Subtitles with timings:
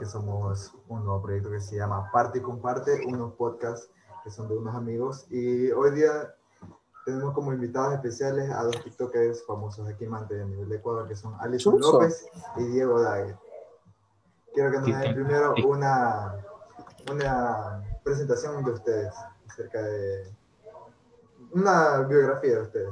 [0.00, 3.90] que somos un nuevo proyecto que se llama Parte y Comparte, unos podcasts
[4.24, 5.26] que son de unos amigos.
[5.30, 6.34] Y hoy día
[7.04, 11.06] tenemos como invitados especiales a dos TikTokers famosos aquí en Mante, a nivel de Ecuador,
[11.06, 11.78] que son Alison.
[11.78, 12.26] López
[12.56, 13.36] y Diego Dague.
[14.54, 16.34] Quiero que nos den primero una,
[17.12, 19.14] una presentación de ustedes
[19.46, 20.34] acerca de
[21.52, 22.90] una biografía de ustedes.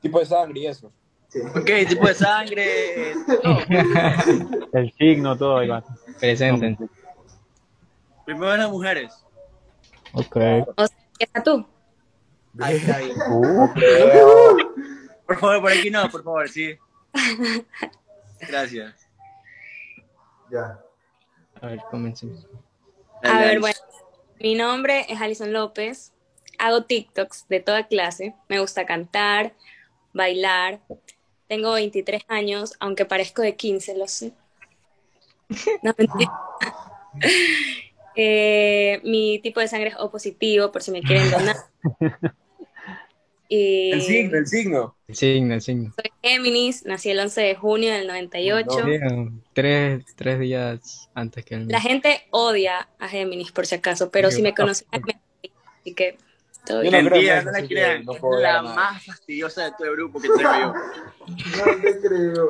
[0.00, 0.92] Tipo de sangre y eso.
[1.36, 1.42] Sí.
[1.54, 3.12] Ok, tipo de sangre.
[4.72, 5.84] El signo, todo, Iván.
[6.18, 6.88] Preséntense.
[8.24, 9.12] Primero las mujeres.
[10.12, 10.36] Ok.
[10.36, 11.66] Empieza tú.
[12.60, 13.16] Ahí está bien.
[13.28, 13.68] Uh,
[15.26, 16.78] Por favor, por aquí no, por favor, sí.
[18.48, 19.08] Gracias.
[20.50, 20.80] Ya.
[21.60, 22.46] A ver, comencemos.
[23.22, 23.78] A Dale, ver, bueno,
[24.38, 26.12] mi nombre es Alison López.
[26.58, 28.34] Hago TikToks de toda clase.
[28.48, 29.54] Me gusta cantar,
[30.12, 30.80] bailar.
[31.48, 34.32] Tengo 23 años, aunque parezco de 15, lo sé.
[35.82, 36.32] No, mentira.
[38.18, 41.56] Eh, mi tipo de sangre es O positivo, por si me quieren donar.
[43.46, 44.96] Y El signo, el signo.
[45.06, 45.92] El signo, el signo.
[45.94, 48.70] soy Géminis, nací el 11 de junio del 98.
[48.70, 48.98] Sí,
[49.52, 51.72] tres, tres días antes que el mío.
[51.72, 55.20] La gente odia a Géminis, por si acaso, pero si me conocen, me
[55.80, 56.16] así que
[56.66, 57.04] todo Yo bien.
[57.04, 58.04] no creo Mentira, no la crean.
[58.04, 60.74] no es puedo la más fastidiosa de todo el grupo que tengo yo.
[61.56, 62.48] No te creo.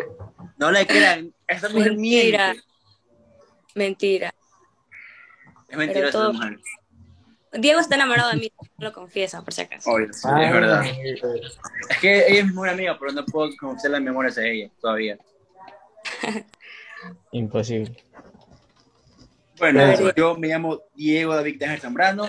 [0.59, 1.33] No la crean.
[1.47, 2.47] Esa mujer Mentira.
[2.49, 2.63] miente.
[3.75, 4.35] Mentira.
[5.69, 6.59] Es mentirosa todo- esa mujer.
[7.53, 9.89] Diego está enamorado de mí, no lo confiesa, por si acaso.
[9.91, 10.85] Obvio, sí, es verdad.
[11.89, 14.71] Es que ella es mi mejor amiga, pero no puedo conocer las memorias de ella
[14.81, 15.17] todavía.
[17.33, 17.97] Imposible.
[19.59, 22.29] Bueno, yo me llamo Diego David Tejer Zambrano,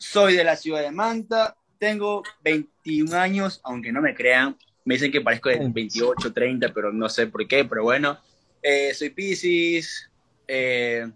[0.00, 5.12] soy de la ciudad de Manta, tengo 21 años, aunque no me crean, me dicen
[5.12, 8.18] que parezco de 28, 30, pero no sé por qué, pero bueno,
[8.62, 10.10] Eh, soy Pisces,
[10.46, 11.10] eh,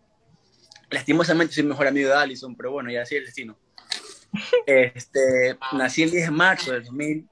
[0.88, 3.58] lastimosamente soy mejor amigo de Allison, pero bueno, ya así es el destino.
[4.66, 7.28] Este, nací el 10 de marzo del 2000,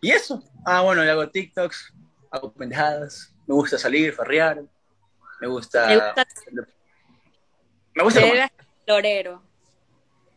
[0.00, 1.92] y eso, ah bueno, yo hago TikToks,
[2.30, 4.62] hago pendejadas, me gusta salir, farrear,
[5.40, 5.88] me gusta...
[5.88, 5.94] Me
[8.04, 8.52] gusta Me gusta.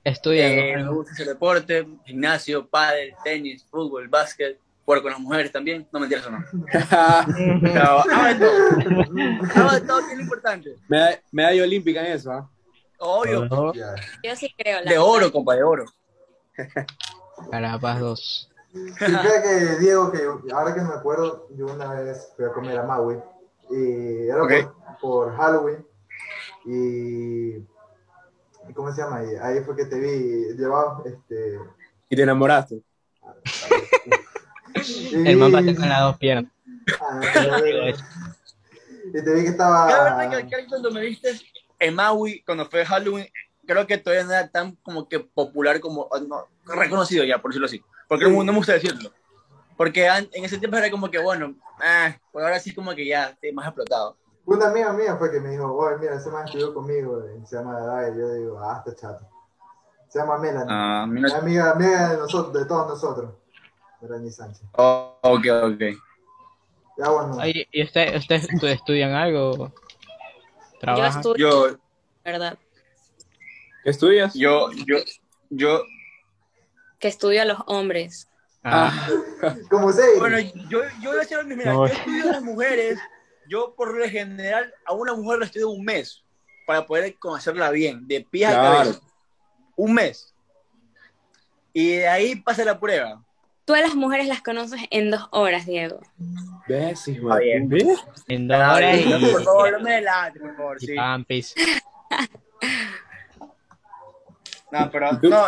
[0.04, 0.14] Florero.
[0.16, 0.94] Estudian, Eh, me ¿no?
[0.96, 5.88] gusta hacer deporte, gimnasio, pádel, tenis, fútbol, básquet, jugar con las mujeres también.
[5.92, 6.40] No mentiras o no.
[6.72, 8.04] De todo.
[9.56, 10.76] Hago de todo, que es importante.
[10.88, 12.50] Meda- Medalla olímpica en eso, ¿ah?
[13.00, 13.46] Obvio.
[13.46, 13.74] No.
[13.74, 14.82] Yo sí creo.
[14.84, 15.86] la De oro, compa, de oro.
[17.52, 18.50] Carapaz 2.
[18.74, 20.20] Sí, fíjate que Diego, que
[20.54, 23.18] ahora que me acuerdo, yo una vez fui a comer a Maui
[23.72, 25.86] y era por, por Halloween
[26.66, 27.54] y
[28.74, 29.24] ¿cómo se llama?
[29.24, 31.60] Y ahí fue que te vi llevado, este...
[32.10, 32.82] Y te enamoraste.
[34.76, 36.52] y- El mapa está con las dos piernas.
[37.02, 37.22] Ah,
[39.14, 40.18] y te vi que estaba...
[40.18, 41.30] Vez que, que cuando me viste
[41.80, 43.28] en Maui, cuando fue Halloween,
[43.66, 47.68] creo que todavía no era tan como que popular como no, reconocido ya, por decirlo
[47.68, 47.82] así.
[48.08, 49.12] Porque no, no me gusta decirlo.
[49.78, 53.30] Porque en ese tiempo era como que, bueno, ah, pues ahora sí como que ya
[53.30, 54.18] estoy más explotado.
[54.50, 57.56] Una amiga mía fue que me dijo, oye, mira, ese man estudió conmigo, y se
[57.58, 59.26] llama Dai, y yo digo, ah, está chato.
[60.08, 60.66] Se llama Melanie.
[60.70, 61.38] Ah, mira.
[61.38, 63.34] Amiga, amiga de, nosotros, de todos nosotros.
[64.02, 64.64] Melanie Sánchez.
[64.74, 65.82] Oh, ok, ok.
[66.98, 67.36] Ya bueno.
[67.38, 69.56] Oye, ¿y usted- ustedes estu- estudian algo?
[69.68, 69.72] Yo
[70.80, 71.20] ¿Trabajan?
[71.20, 71.78] estudio, Yo,
[72.26, 72.58] ¿verdad?
[73.84, 74.34] ¿Qué estudias?
[74.34, 74.98] yo, yo,
[75.50, 75.82] yo,
[77.00, 78.28] Que estudio a los hombres.
[78.64, 78.92] Ah,
[79.70, 80.18] Como sé.
[80.18, 81.88] bueno, yo, yo voy a decir mira, No.
[81.88, 83.00] yo estudio a las mujeres,
[83.50, 86.24] yo por lo general a una mujer la estudio un mes
[86.68, 88.78] para poder conocerla bien, de pie a Claro.
[88.78, 89.02] cabeza.
[89.76, 90.34] Un mes.
[91.74, 93.24] Y de ahí pasa la prueba.
[93.66, 96.00] Tú a las mujeres las conoces en dos horas, Diego.
[96.68, 97.70] ¿Ves, hijo Está de- bien.
[97.70, 98.00] ¿Ves?
[98.28, 100.96] en dos horas y, No, por favor, no me delate, por favor, sí.
[100.96, 101.56] pampis.
[104.72, 105.46] No, pero no,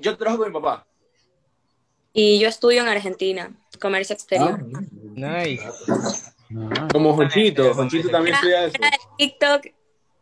[0.00, 0.86] yo trabajo con mi papá.
[2.14, 4.58] Y yo estudio en Argentina, comercio exterior.
[5.14, 5.62] Nice.
[6.92, 7.74] Como Jonchito.
[7.74, 8.78] Jonchito también estudia eso.
[9.18, 9.66] TikTok,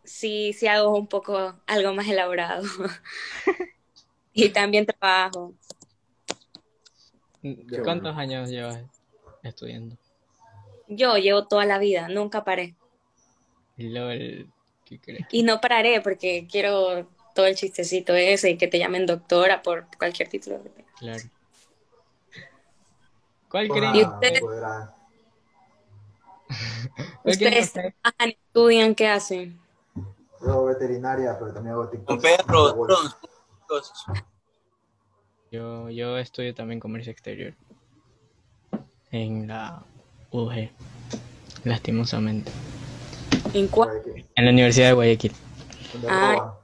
[0.04, 2.64] sí, sí hago un poco algo más elaborado.
[4.32, 5.54] y también trabajo.
[7.82, 8.80] ¿Cuántos años llevas
[9.42, 9.96] estudiando?
[10.88, 12.74] Yo llevo toda la vida, nunca paré.
[13.76, 14.48] LOL,
[14.84, 15.26] ¿qué crees?
[15.30, 19.86] Y no pararé porque quiero todo el chistecito ese y que te llamen doctora por
[19.98, 20.94] cualquier título que tengas.
[20.98, 21.22] Claro.
[23.48, 23.96] ¿Cuál creen?
[23.96, 24.04] ¿Y
[27.24, 27.72] ustedes?
[28.18, 29.60] estudian, ¿qué hacen?
[30.40, 32.06] Yo veterinaria, pero también hago TikTok.
[32.06, 33.16] Con perros, bros.
[35.50, 37.54] Yo, yo estudio también comercio exterior.
[39.10, 39.82] En la
[40.30, 40.70] UG.
[41.64, 42.50] Lastimosamente.
[43.54, 44.02] ¿En cuál?
[44.34, 45.32] En la Universidad de Guayaquil.
[45.92, 46.36] ¿Dónde Ay.
[46.36, 46.54] roban?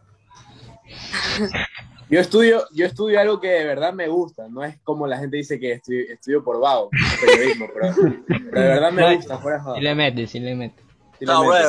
[2.10, 5.36] Yo estudio, yo estudio algo que de verdad me gusta, no es como la gente
[5.36, 6.90] dice que estudio, estudio por vago,
[7.20, 7.94] periodismo, pero,
[8.26, 9.76] pero de verdad me gusta, fuera de joda.
[9.76, 10.82] Sí le mete, sí le mete.
[11.20, 11.62] No, eh,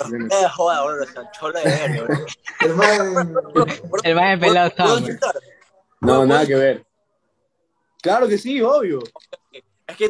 [0.54, 0.96] joda, bro.
[2.62, 3.34] El man-
[4.04, 5.00] El más pelado.
[6.00, 6.86] No, nada que ver.
[8.02, 9.00] Claro que sí, obvio.
[9.88, 10.10] Es que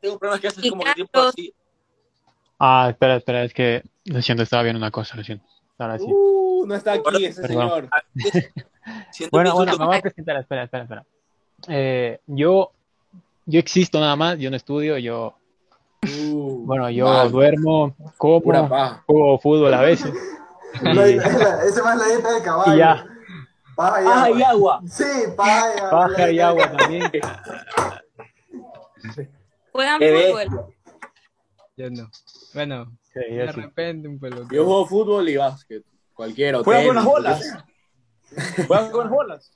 [0.00, 1.28] tengo problemas que haces como que Carlos.
[1.28, 1.54] así.
[2.58, 5.46] Ah, espera, espera, es que lo siento, estaba viendo una cosa, lo siento.
[5.82, 6.06] Ahora sí.
[6.08, 7.88] Uh, no está aquí ese Perdón.
[7.88, 7.88] señor.
[9.12, 11.04] Siento Bueno, bueno, me voy a presentar, espera, espera, espera.
[11.68, 12.72] Eh, yo,
[13.46, 15.34] yo existo nada más, yo no estudio, yo,
[16.04, 19.04] Uh, bueno, yo mal, duermo, como, paja.
[19.06, 20.12] juego fútbol a veces.
[20.82, 21.06] La-
[21.64, 22.74] Ese más la dieta del caballo.
[22.74, 23.06] Y ya.
[23.76, 24.38] Paja y Ah, agua.
[24.38, 24.80] y agua.
[24.88, 25.04] Sí,
[25.36, 25.90] paja y agua.
[25.90, 27.10] Paja y agua también.
[29.72, 30.74] ¿Juegan fútbol?
[31.76, 32.10] Yo no.
[32.54, 34.48] Bueno, Sí, de repente un pelotón.
[34.50, 35.84] Yo juego fútbol y básquet.
[36.14, 36.62] Cualquiera.
[36.62, 37.64] Juega con las bolas.
[38.66, 39.52] Juegan con las bolas.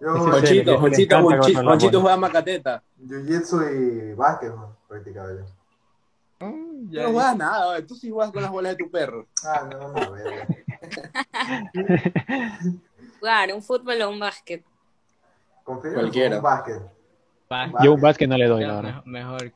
[0.00, 2.00] Jonchito bola.
[2.00, 2.82] juega macateta.
[2.98, 4.76] jiu-jitsu y básquet, ¿no?
[4.88, 6.46] practicaba yo.
[6.46, 9.28] Mm, no juegas nada, oye, tú sí juegas con las bolas de tu perro.
[9.44, 10.48] Ah, no, no, verga.
[13.20, 14.64] Jugar un fútbol o un básquet.
[15.62, 16.36] Confío Cualquiera.
[16.38, 16.82] Un básquet.
[17.84, 19.04] Yo un básquet no le doy, la verdad.
[19.04, 19.52] mejor.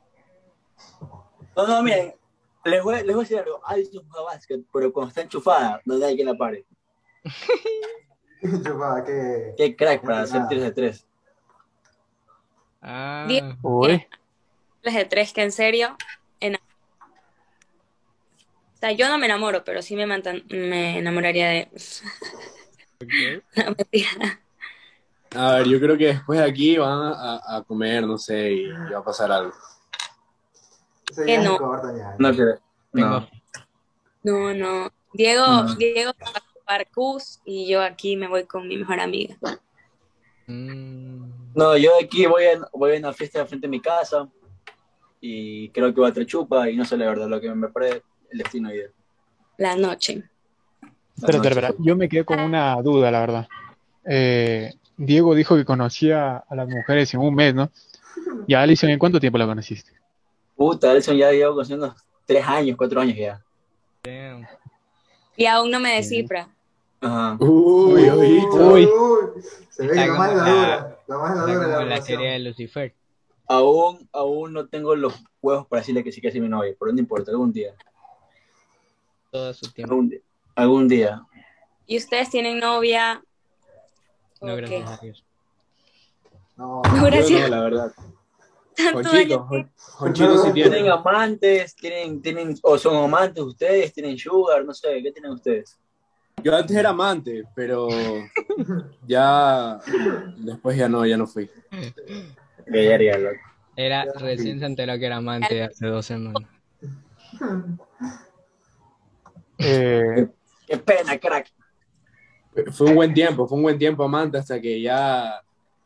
[1.55, 2.13] No, no, miren.
[2.67, 3.61] Les voy, les voy a decir algo.
[3.65, 6.65] Alison juega básquet, pero cuando está enchufada, no hay quien la pare.
[9.05, 9.53] Que.
[9.57, 11.05] Qué crack para hacer tiros de tres.
[12.81, 13.43] Ah, Diez.
[13.61, 14.05] Uy,
[14.83, 15.95] de tres, que en serio.
[16.39, 16.55] En...
[16.55, 16.59] O
[18.79, 21.69] sea, yo no me enamoro, pero sí me, mantan- me enamoraría de.
[23.55, 24.41] no, mentira.
[25.35, 28.67] A ver, yo creo que después de aquí van a, a comer, no sé, y
[28.69, 29.53] va a pasar algo.
[31.15, 31.57] Que es no.
[31.57, 32.15] corto ya.
[32.19, 32.59] No creo.
[32.93, 33.27] No.
[34.23, 34.91] No, no.
[35.13, 35.75] Diego, No.
[35.75, 39.35] Diego va a jugar cus y yo aquí me voy con mi mejor amiga.
[40.47, 44.27] Mm, No, yo aquí voy a, voy a una fiesta de frente a mi casa
[45.19, 47.69] y creo que va a traer chupa y no sé la verdad lo que me
[47.69, 48.91] parece el destino ayer.
[49.57, 50.23] La noche.
[51.15, 51.73] espera, espera, espera.
[51.79, 53.47] Yo me quedé con una duda, la verdad.
[54.05, 57.71] Eh, Diego dijo que conocía a las mujeres en un mes, ¿no?
[58.47, 59.91] Y a Alison, ¿en cuánto tiempo la conociste?
[60.57, 63.41] Puta, Elson ya llevo conociendo unos tres años, cuatro años ya.
[64.03, 64.45] damn.
[65.37, 66.49] Y aún no me descifra.
[66.99, 67.37] Ajá.
[67.39, 68.55] Uy, ojito.
[68.73, 68.89] Uy.
[69.69, 70.99] Se ve que la más la la- dura.
[71.07, 72.93] La más la dura la serie de Lucifer.
[73.47, 76.91] Aún, aún no tengo los huevos para decirle que sí que es mi novia, pero
[76.91, 77.73] no importa, algún día.
[79.31, 79.93] Todo su tiempo.
[79.93, 80.19] Algún día.
[80.55, 81.21] Algún día.
[81.85, 83.21] ¿Y ustedes tienen novia?
[84.41, 84.57] No, Ok.
[84.59, 85.23] gracias a Dios.
[86.57, 87.41] No, No, Yo gracias.
[87.41, 87.91] no, la verdad.
[88.77, 89.09] Tanto
[90.13, 90.89] ¿Tienen tiene.
[90.89, 91.75] amantes?
[91.75, 93.91] ¿Tienen, tienen, o son amantes ustedes?
[93.91, 94.63] ¿Tienen sugar?
[94.63, 95.77] No sé, ¿qué tienen ustedes?
[96.43, 97.87] Yo antes era amante, pero
[99.07, 99.79] ya
[100.37, 101.49] después ya no, ya no fui.
[103.75, 106.49] Era, recién se enteró que era amante hace dos semanas.
[109.57, 110.27] Eh,
[110.67, 111.51] Qué pena, crack.
[112.71, 115.41] Fue un buen tiempo, fue un buen tiempo amante hasta que ya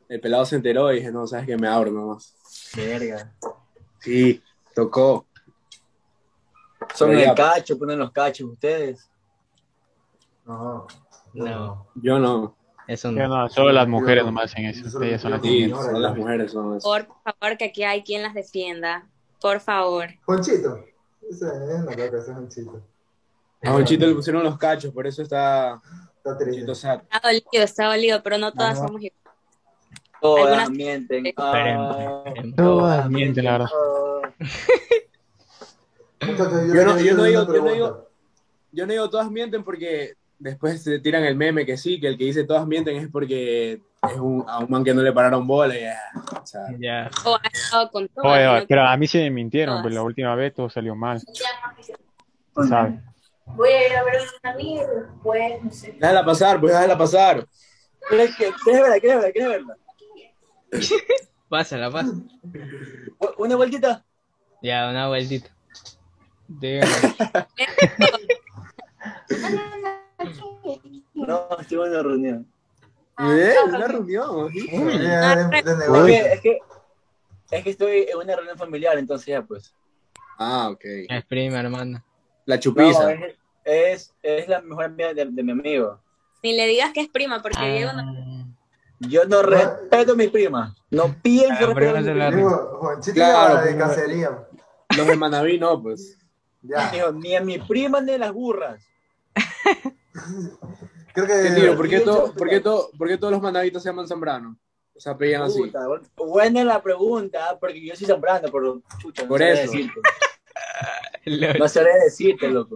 [0.10, 2.36] el pelado se enteró y dije, no, sabes que me abro nomás.
[2.76, 3.32] Verga.
[4.00, 4.42] Sí,
[4.74, 5.26] tocó.
[6.96, 9.10] Son Pero el cacho, ponen los cachos ustedes.
[10.46, 10.88] no.
[11.34, 11.88] No.
[11.96, 12.58] Yo no.
[12.88, 13.44] Eso yo no.
[13.44, 14.90] no, solo las mujeres nomás hacen eso.
[14.90, 17.84] Solo- Ellas son las que Sí, son las mujeres, son las- Por favor, que aquí
[17.84, 19.08] hay quien las defienda.
[19.40, 20.08] Por favor.
[20.26, 20.84] Jonchito.
[21.30, 22.82] Ese es una loca, ese es Jonchito.
[23.64, 25.80] A Jonchito le pusieron los cachos, por eso está
[26.18, 26.76] Está triste.
[26.76, 27.02] Sad.
[27.04, 29.14] Está dolido, está dolido, pero no todas somos iguales.
[30.22, 31.26] Todas Algunas- mienten.
[31.26, 32.56] Esperemos, Ah, esperemos.
[32.56, 33.70] Todas mienten, la verdad.
[36.20, 38.08] Yo no- yo no digo- yo no digo-
[38.74, 42.18] Yo no digo todas mienten porque después se tiran el meme que sí, que el
[42.18, 45.46] que dice todas mienten es porque es un, a un man que no le pararon
[45.46, 46.00] bola y ya.
[46.42, 47.10] O sea.
[47.26, 48.32] O estado con todas.
[48.32, 48.66] Oye, ¿no?
[48.68, 49.84] pero a mí sí me mintieron, Todas.
[49.84, 51.20] pues la última vez todo salió mal.
[52.70, 52.94] ¿Sabes?
[53.46, 55.92] Voy a ir a ver a un amigo después, no sé.
[56.00, 57.46] déjala pasar, pues déjala pasar.
[58.08, 59.00] ¿Quieres que- quieres verla?
[59.00, 59.32] ¿Quieres verla?
[59.34, 59.78] ¿Quieres verla?
[61.50, 62.12] Pásala, pasa.
[63.38, 64.06] ¿Una vueltita?
[64.62, 65.50] Ya, una vueltita.
[66.48, 66.92] Dígame.
[71.14, 72.48] No, estuve en una reunión.
[73.20, 73.54] ¿Eh?
[73.68, 74.52] Una reunión.
[74.52, 74.68] ¿sí?
[74.72, 76.06] Eh, de- de Es negocio.
[76.06, 76.60] que, es que,
[77.52, 79.74] es que estoy en una reunión familiar, entonces ya pues.
[80.38, 80.82] Ah, ok.
[81.10, 82.04] Es prima, hermana.
[82.46, 83.12] La No, chupiza.
[83.14, 86.00] es, es, es la mejor amiga de, de mi amigo.
[86.44, 88.41] Ni le digas que es prima, porque Diego no.
[89.10, 90.74] Yo no respeto a mis primas.
[90.92, 92.52] No pienso Ah, respetar a mis pregúntale a primas.
[92.52, 94.48] Digo, Jonchito Claro, de pues, cacería.
[94.98, 96.18] Los de Manaví no, pues.
[96.62, 96.90] Ya.
[96.92, 98.84] Dijo, ni a mi prima ni a las burras.
[101.14, 101.56] Creo ¿Qué que.
[101.62, 101.76] tío?
[101.76, 102.38] ¿Por qué, Bien, to- chuta.
[102.38, 104.58] por qué to- por qué todos los mandaditos se llaman Zambrano?
[104.96, 105.60] Se apellidan así.
[105.64, 105.80] Puta,
[106.16, 109.62] buena la pregunta, porque yo soy zambrano, pero chucha, no Por eso.
[109.64, 110.00] decirte.
[111.60, 112.76] No sabría decirte, loco.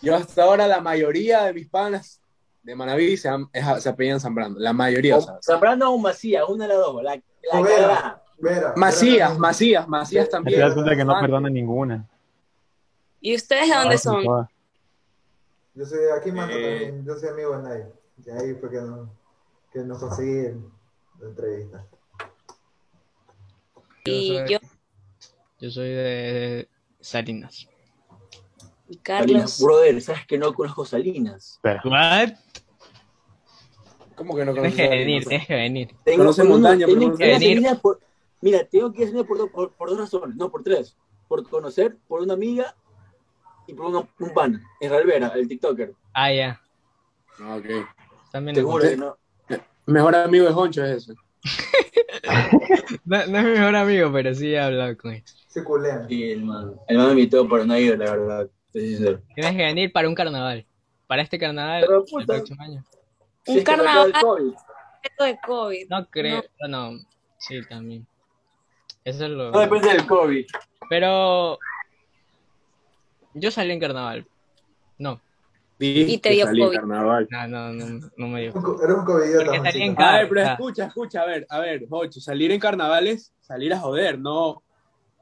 [0.00, 2.22] Yo hasta ahora la mayoría de mis panas
[2.66, 4.56] de Manaví se, es- se apellidan Zambrano.
[4.58, 5.34] La mayoría, o sea.
[5.34, 7.02] O Zambrano o Macías, una de las dos.
[7.02, 7.14] La,
[7.52, 8.22] la Vera.
[8.38, 8.74] Vera.
[8.76, 10.60] Macías, Vera Macías, Macías también.
[10.60, 12.06] das cuenta que no perdona ninguna.
[13.20, 14.24] ¿Y ustedes de dónde Ah, son?
[15.74, 16.70] Yo soy aquí Manta Eh.
[16.80, 17.82] también, yo soy amigo de Nay.
[18.24, 19.10] Y ahí fue que, no,
[19.72, 20.54] que nos conseguí
[21.20, 21.86] la entrevista.
[24.04, 24.58] Y soy- yo,
[25.60, 26.68] Yo soy de
[27.00, 27.68] Salinas.
[28.88, 29.60] y Salinas, Carlos.
[29.62, 31.58] brother, ¿sabes que no conozco Salinas?
[31.64, 32.34] What?
[34.16, 35.88] ¿Cómo que no Tienes conoces que a venir, tienes que venir.
[36.04, 38.00] Tengo Conoce montaña, pero tengo no que ir a conoce- Salinas por-
[38.40, 40.96] Mira, tengo que ir por, por, por dos razones, no, por tres.
[41.28, 42.74] Por conocer, por una amiga
[43.66, 44.62] y por una- un pan.
[44.80, 45.92] Israel Vera, el TikToker.
[46.14, 46.60] Ah, ya.
[47.40, 47.66] Ah, ok.
[48.32, 49.16] También Te lo juro que no.
[49.86, 51.14] Mejor amigo de Honcho es ese.
[53.04, 55.22] No, no es mi mejor amigo, pero sí he hablado con él.
[55.48, 56.06] Se culean.
[56.08, 58.50] Y el man, el man me invitó, pero no ir, la verdad.
[58.72, 59.00] Tienes
[59.36, 60.66] que venir para un carnaval.
[61.06, 62.26] Para este carnaval Pero, el puta.
[62.34, 62.84] próximo año.
[63.46, 64.14] Si Un es que no acaba carnaval.
[64.14, 64.54] el COVID.
[65.02, 65.88] Esto de COVID.
[65.88, 66.92] No creo, no.
[67.38, 68.06] sí, también.
[69.04, 69.50] Eso es lo.
[69.52, 70.46] No depende del COVID.
[70.90, 71.58] Pero
[73.34, 74.26] yo salí en carnaval.
[74.98, 75.20] No,
[75.78, 76.72] Y te dio COVID.
[76.76, 77.28] carnaval.
[77.30, 78.52] no, no, no, no me dio.
[78.54, 80.02] Un co- Eres un Juancito.
[80.02, 80.52] A ver, pero Ah.
[80.54, 84.62] escucha, escucha, a ver, a ver, Jocho, salir en carnavales, salir a joder, no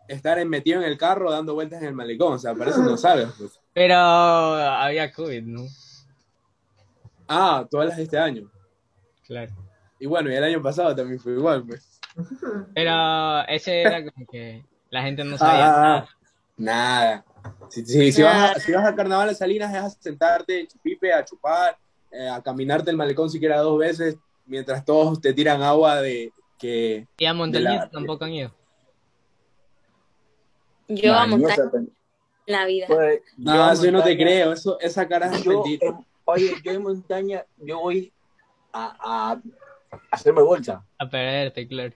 [0.09, 2.97] estar metido en el carro dando vueltas en el malecón, o sea, para eso no
[2.97, 3.29] sabes.
[3.39, 3.59] pues.
[3.73, 5.63] Pero había COVID, ¿no?
[7.29, 8.51] Ah, todas las de este año.
[9.27, 9.53] Claro.
[9.99, 11.99] Y bueno, y el año pasado también fue igual, pues.
[12.75, 16.09] Pero ese era como que la gente no sabía Ah, nada.
[16.57, 17.25] nada.
[17.69, 20.67] Si, si, si vas a, si vas a carnaval de Salinas es a sentarte en
[20.67, 21.77] Chupipe, a chupar,
[22.11, 24.17] eh, a caminarte el malecón siquiera dos veces,
[24.47, 27.07] mientras todos te tiran agua de que...
[27.19, 28.55] Y a Montañita tampoco han ido.
[30.89, 31.49] Yo a Man, no
[32.47, 32.87] la vida.
[32.87, 35.87] pues, No, a eso yo no te creo, eso, esa cara es mentira.
[35.89, 38.13] en- oye, yo en montaña, yo voy
[38.73, 38.97] a,
[39.33, 39.43] a
[40.11, 40.85] hacerme bolsa.
[40.99, 41.95] A perderte, claro.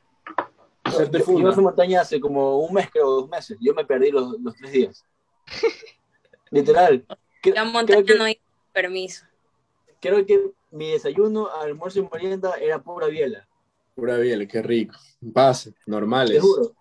[0.85, 3.58] Hacerte Yo, yo fui a montaña hace como un mes, creo, dos meses.
[3.61, 5.04] Yo me perdí los, los tres días.
[6.50, 7.04] Literal.
[7.42, 8.40] Cre- Yo a montaña que, no hay
[8.73, 9.26] permiso.
[10.00, 13.47] creo que mi desayuno, almuerzo y merienda era pura biela.
[13.94, 14.97] Pura biela, qué rico.
[15.32, 16.32] Pase, normales.
[16.37, 16.73] Te juro.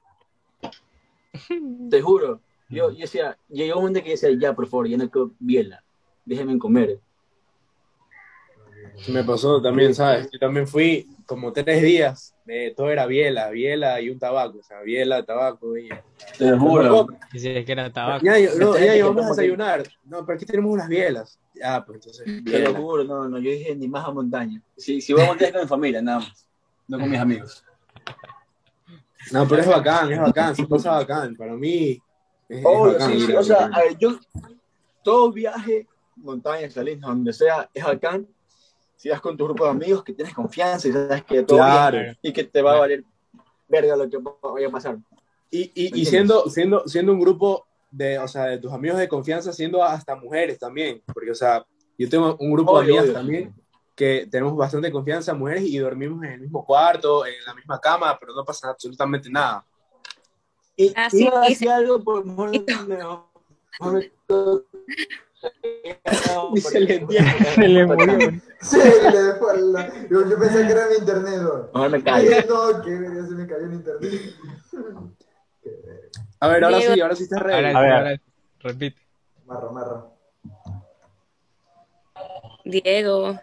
[1.90, 2.42] Te juro.
[2.70, 5.32] Yo, yo decía, llegó un momento que yo decía, ya, por favor, ya no quiero
[5.40, 5.84] biela.
[6.26, 7.00] Déjenme comer.
[9.08, 10.30] Me pasó también, ¿sabes?
[10.32, 14.64] Yo también fui como tres días, de todo era biela, biela y un tabaco, o
[14.64, 15.90] sea, biela, tabaco y...
[16.38, 17.08] Te lo juro.
[17.34, 18.26] Si es que era tabaco.
[18.26, 19.84] Ya, yo- no, Esta ya que a desayunar.
[20.06, 21.40] No, pero aquí tenemos unas bielas.
[21.54, 24.62] Ya, pues entonces, Te lo juro, no, no, yo dije ni más a montaña.
[24.78, 26.48] Si, si voy a montaña con mi familia, nada más.
[26.88, 27.64] No con mis amigos.
[29.32, 31.36] No, pero es bacán, es bacán, se pasa bacán.
[31.36, 32.00] Para mí
[32.48, 33.12] es, es Oh, bacán.
[33.12, 34.18] sí, sí, o sea, a ver, yo,
[35.04, 35.86] todo viaje,
[36.16, 38.26] montaña, Salinas, donde sea, es bacán.
[38.98, 41.98] Si vas con tu grupo de amigos que tienes confianza y sabes que todo Claro.
[42.00, 43.04] bien y que te va a valer
[43.70, 44.98] verga lo que vaya a pasar.
[45.50, 49.08] Y, y, y siendo, siendo, siendo un grupo de, o sea, de tus amigos de
[49.08, 51.66] confianza, siendo hasta mujeres también, porque, o sea,
[51.98, 53.14] yo tengo un grupo de Obvio, amigas obvio.
[53.14, 53.56] también
[53.96, 58.18] que tenemos bastante confianza, mujeres, y dormimos en el mismo cuarto, en la misma cama,
[58.20, 59.66] pero no pasa absolutamente nada.
[60.76, 62.24] Y Ah, sí, iba a sí, decir algo, por
[66.54, 67.32] Ni se le entiende.
[67.56, 68.32] Se le murió.
[68.62, 71.42] Sí, le fue la- yo, yo pensé que era mi internet.
[71.74, 72.00] Mejor me.
[72.00, 74.36] No, que ya se me cayó el internet.
[76.40, 76.94] A ver, ahora Diego.
[76.94, 77.38] sí, ahora sí está.
[77.38, 77.92] Ahora, A ver.
[77.94, 78.22] ahora,
[78.60, 79.02] repite.
[79.46, 80.14] Marro, marro.
[82.66, 83.40] Diego.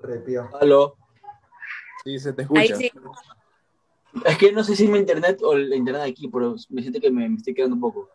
[0.00, 0.48] Repío.
[0.60, 0.96] Aló.
[2.04, 2.76] Sí, se te Ahí escucha.
[2.76, 2.90] sí.
[4.24, 6.80] Es que no sé si es mi internet o el internet de aquí, pero me
[6.82, 8.08] siento que me, me estoy quedando un poco.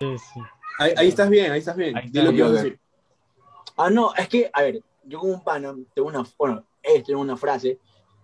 [0.00, 0.40] Sí, sí.
[0.78, 1.96] Ahí, ahí estás bien, ahí estás bien.
[1.96, 2.30] Ahí Di lo está.
[2.32, 2.80] que ibas a decir.
[3.76, 7.36] Ah, no, es que, a ver, yo como un pana tengo una, bueno, tienen una
[7.36, 7.78] frase,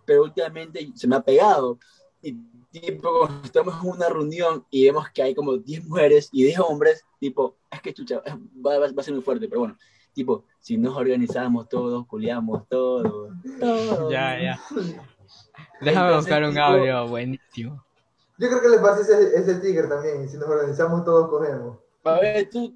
[0.04, 1.78] pero últimamente se me ha pegado.
[2.22, 2.32] Y
[2.70, 7.04] tipo, estamos en una reunión y vemos que hay como 10 mujeres y 10 hombres,
[7.20, 9.76] tipo, es que chucha, es- va, va- va a ser muy fuerte, pero bueno,
[10.12, 13.32] tipo, si nos organizamos todos, culiamos todos.
[13.60, 14.10] todos.
[14.12, 14.60] Ya, ya.
[15.80, 17.84] Déjame Entonces, buscar un tipo, audio buenísimo.
[18.38, 20.28] Yo creo que le pasa ese, ese tigre también.
[20.28, 21.78] Si nos organizamos todos, cogemos.
[22.04, 22.74] A ver, tú,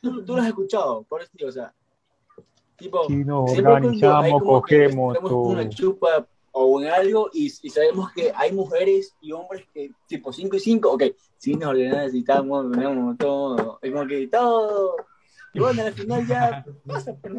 [0.00, 1.74] tú, tú lo has escuchado, por eso, o sea,
[2.76, 8.52] tipo, Si nos organizamos, cogemos una chupa o en algo y, y sabemos que hay
[8.52, 11.02] mujeres y hombres que tipo 5 y 5, ok,
[11.36, 14.96] si nos necesitamos, tenemos todo, es como que todo.
[15.54, 17.36] Y bueno, al final ya pasa, pero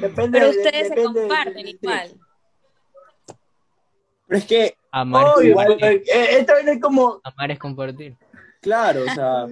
[0.00, 2.20] depende Pero de- ustedes se depende comparten igual.
[4.26, 6.02] Pero es que, Amar, Oh, es igual, compartir.
[6.14, 8.16] eh, esta vaina es como, Amar es compartir.
[8.60, 9.46] claro, o sea,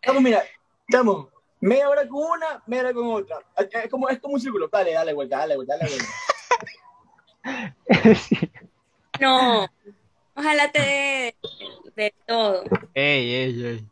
[0.00, 0.42] estamos, mira,
[0.88, 1.26] estamos
[1.60, 3.36] media hora con una, media hora con otra.
[3.82, 6.08] Es como, es como un círculo, dale, dale vuelta, dale vuelta, dale vuelta.
[8.28, 8.36] Sí.
[9.20, 9.66] No,
[10.34, 11.36] ojalá te dé
[11.96, 12.62] de todo.
[12.94, 13.86] Ey, ey, ey.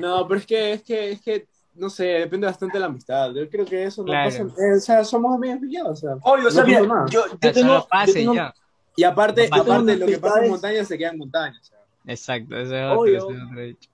[0.00, 3.32] no, pero es que, es que, es que, no sé, depende bastante de la amistad.
[3.34, 4.30] Yo creo que eso no Claro.
[4.30, 6.10] pasa, eh, o sea, somos amigos y ya, o sea.
[6.22, 7.06] Oye, o sea, No mira, pasa nada.
[7.08, 8.54] yo, yo tengo, yo tengo- ya.
[8.96, 11.58] Y aparte, No aparte lo que pasa en montaña se queda en montaña.
[11.60, 11.78] o sea.
[12.06, 13.18] Exacto, ese es otro, Obvio.
[13.28, 13.90] ese es otro dicho.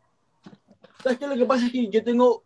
[1.02, 1.26] ¿Sabes qué?
[1.26, 2.44] Lo que pasa es que yo tengo,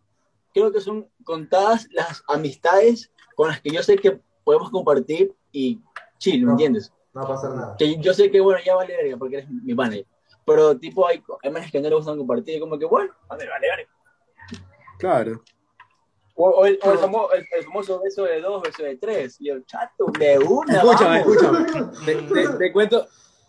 [0.53, 5.79] creo que son contadas las amistades con las que yo sé que podemos compartir y
[6.17, 6.51] chill, ¿me No.
[6.51, 6.91] entiendes?
[7.13, 7.75] No va a pasar nada.
[7.77, 9.95] Que yo sé que, bueno, ya vale verga porque eres mi pana.
[10.45, 13.67] Pero, tipo, hay, hay manes que no le gustan compartir, como que, bueno, vale, vale,
[13.69, 13.87] vale.
[14.99, 15.41] Claro.
[16.35, 19.37] O, o el, o el famo- el- el famoso beso de dos, beso de tres.
[19.39, 20.77] Y el chato, de una.
[20.77, 21.35] Escúchame, vamos.
[21.35, 21.91] escúchame.
[22.05, 23.07] Te, te- te cuento,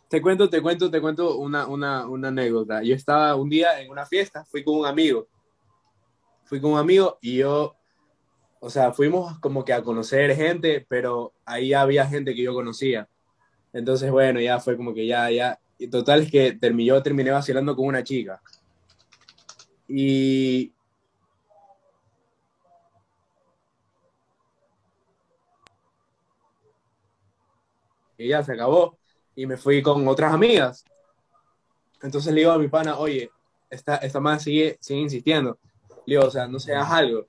[0.08, 2.82] te cuento, te cuento, te cuento una, una, una anécdota.
[2.82, 5.28] Yo estaba un día en una fiesta, fui con un amigo.
[6.44, 7.74] Fui con un amigo y yo,
[8.60, 13.08] o sea, fuimos como que a conocer gente, pero ahí había gente que yo conocía.
[13.72, 15.60] Entonces, bueno, ya fue como que ya, ya.
[15.78, 18.40] Y total es que terminé, yo terminé vacilando con una chica.
[19.88, 20.72] Y
[28.18, 28.98] y ya se acabó.
[29.36, 30.84] Y me fui con otras amigas.
[32.02, 33.30] Entonces le digo a mi pana, oye,
[33.70, 35.58] esta, esta man sigue, sigue insistiendo.
[36.06, 37.26] Le digo, o sea, no seas algo.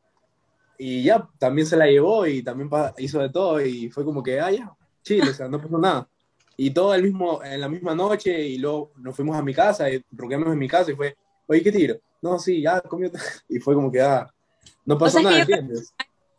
[0.78, 4.40] Y ya, también se la llevó y también hizo de todo y fue como que,
[4.40, 4.72] ah, ya,
[5.04, 6.08] chile, o sea, no pasó nada.
[6.56, 9.90] Y todo el mismo, en la misma noche y luego nos fuimos a mi casa
[9.90, 11.16] y roqueamos en mi casa y fue,
[11.48, 11.96] oye, ¿qué tiro?
[12.22, 13.12] No, sí, ya comió.
[13.50, 14.32] Y fue como que, ah,
[14.86, 15.94] no pasó sea, es que nada, ¿entiendes?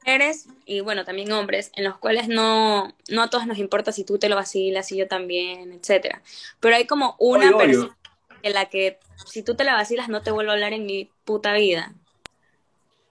[0.08, 4.04] Mujeres y bueno, también hombres, en los cuales no, no a todos nos importa si
[4.04, 6.22] tú te lo vacilas y yo también, etcétera.
[6.60, 7.94] Pero hay como una persona
[8.42, 11.10] en la que si tú te la vacilas no te vuelvo a hablar en mi
[11.26, 11.92] puta vida.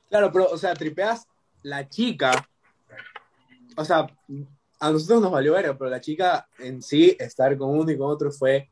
[0.09, 1.27] Claro, pero, o sea, tripeas
[1.61, 2.49] la chica.
[3.75, 4.07] O sea,
[4.79, 8.07] a nosotros nos valió ver, pero la chica en sí, estar con uno y con
[8.09, 8.71] otro fue.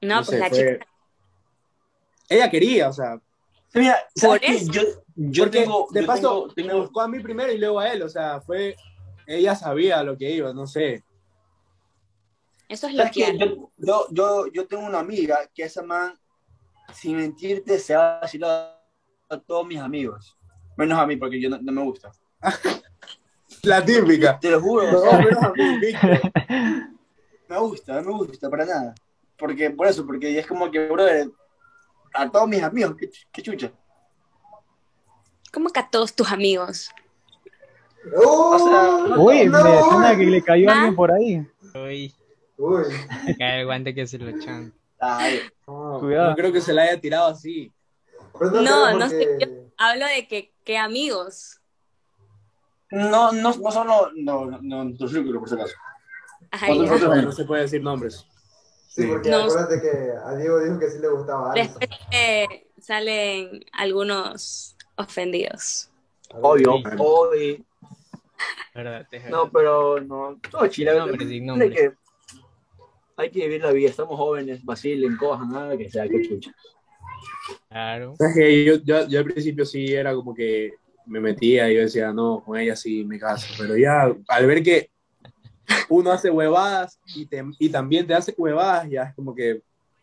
[0.00, 0.86] No, no pues sé, la fue- chica,
[2.30, 3.20] Ella quería, o sea.
[3.74, 4.54] Mira, ¿sabes Por qué?
[4.56, 4.72] eso.
[4.72, 4.82] Yo,
[5.16, 7.88] yo porque tengo, de yo paso, tengo- me buscó a mí primero y luego a
[7.92, 8.76] él, o sea, fue.
[9.26, 11.04] Ella sabía lo que iba, no sé.
[12.68, 16.18] eso es lo que Yo, yo, yo, yo tengo una amiga que esa man,
[16.92, 18.74] sin mentirte, se ha vacilado
[19.28, 20.36] a todos mis amigos.
[20.76, 22.10] Menos a mí, porque yo no, no me gusta.
[23.62, 24.38] La típica.
[24.40, 24.90] Te lo juro.
[24.90, 26.20] No, o sea, menos a mí, Víctor.
[27.48, 28.94] me gusta, no me gusta para nada.
[29.38, 31.30] Porque, por eso, porque es como que, brother,
[32.14, 33.72] a todos mis amigos, qué, qué chucha.
[35.52, 36.90] ¿Cómo que a todos tus amigos?
[38.24, 38.56] ¡Oh!
[38.56, 40.76] O sea, Uy, no, me suena que le cayó a Ah.
[40.78, 41.46] alguien por ahí.
[41.74, 42.14] Uy,
[42.58, 42.84] Uy.
[43.38, 44.72] cae el guante que se lo echan.
[44.98, 46.30] Ay, No, Cuidado.
[46.30, 47.72] no creo que se la haya tirado así.
[48.38, 51.58] Pero No, creo no sé, porque- Hablo de que, que amigos.
[52.90, 55.74] no, no, no solo no, no, no, nuestro círculo, por si acaso.
[56.68, 58.26] Otro- No, no se puede decir nombres.
[58.88, 59.38] Sí, porque No.
[59.44, 59.88] acuérdate que
[60.24, 61.52] a Diego dijo que sí le gustaba.
[61.54, 65.90] Después eh, salen algunos ofendidos.
[66.30, 67.58] Obvio, obvio.
[69.30, 70.94] No, pero no, todo chile.
[70.94, 71.92] Nombre, sin hay, que,
[73.16, 76.52] hay que vivir la vida, estamos jóvenes, vacilen, cojan, nada, que sea, que chucha.
[77.68, 78.14] Claro.
[78.18, 80.74] ¿Sabes que yo, yo, yo al principio sí era como que
[81.06, 83.46] me metía y yo decía, no, con ella sí me caso.
[83.58, 84.90] Pero ya al ver que
[85.88, 89.62] uno hace huevadas y, te, y también te hace huevadas, ya es como que,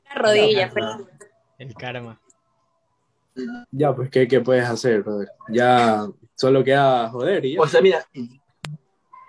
[0.10, 0.86] La rodilla, No, pues.
[0.86, 1.08] no.
[1.58, 2.22] El karma.
[3.72, 5.30] Ya, pues, ¿qué, qué puedes hacer, brother?
[5.50, 7.62] Ya solo queda joder y ya.
[7.62, 8.06] O sea, mira,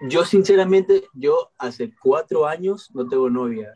[0.08, 3.72] yo sinceramente, yo hace cuatro años no tengo novia.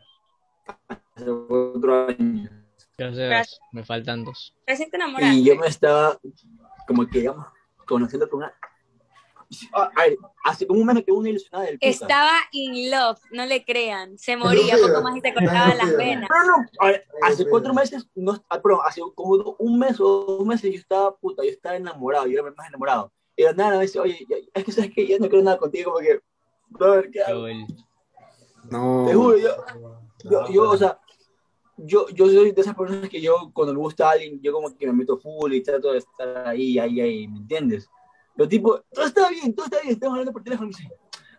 [0.87, 2.51] Hace cuatro años.
[2.97, 4.55] Dos, me faltan dos.
[4.65, 5.35] Recién te enamoraste.
[5.35, 6.17] Y yo me estaba,
[6.87, 7.45] como que, digamos,
[7.85, 8.53] conociendo con una...
[9.73, 9.91] Ah,
[10.43, 11.89] hace como un mes me quedé una ilusionada del puta.
[11.91, 14.17] Estaba in love, no le crean.
[14.17, 16.29] Se moría, poco más y se cortaban las venas.
[16.29, 20.25] No, no, a ver, hace cuatro meses, no, ah, perdón, hace como un mes o
[20.37, 23.11] dos meses yo estaba, puta, yo estaba enamorado, yo era más enamorado.
[23.35, 25.57] Y de nada me dice, oye, ya- es que sabes que ya no quiero nada
[25.57, 26.19] contigo, como que,
[26.69, 27.47] brother, ¿qué hago?
[28.69, 29.05] No.
[29.07, 29.49] Te juro, yo,
[30.23, 30.99] yo, yo, o sea,
[31.77, 34.75] yo, yo soy de esas personas que yo, cuando me gusta a alguien, yo como
[34.75, 37.89] que me meto full y trato de estar ahí, ahí, ahí, ¿me entiendes?
[38.35, 40.89] Pero tipo, todo está bien, todo está bien, estamos hablando por teléfono, y dice,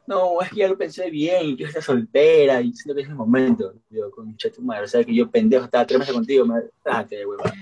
[0.06, 3.08] no, es que ya lo pensé bien, y que está soltera, y siento que es
[3.08, 3.74] el momento.
[3.90, 7.52] Yo, con tu madre, o sea, que yo pendejo estaba tres meses contigo, hueva.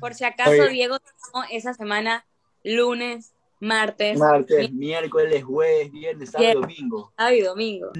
[0.00, 0.68] Por si acaso, Oye.
[0.70, 2.24] Diego tomó esa semana
[2.64, 7.12] lunes, martes, Martes, mi- miércoles, jueves, viernes, sábado, domingo.
[7.16, 7.90] sábado y domingo.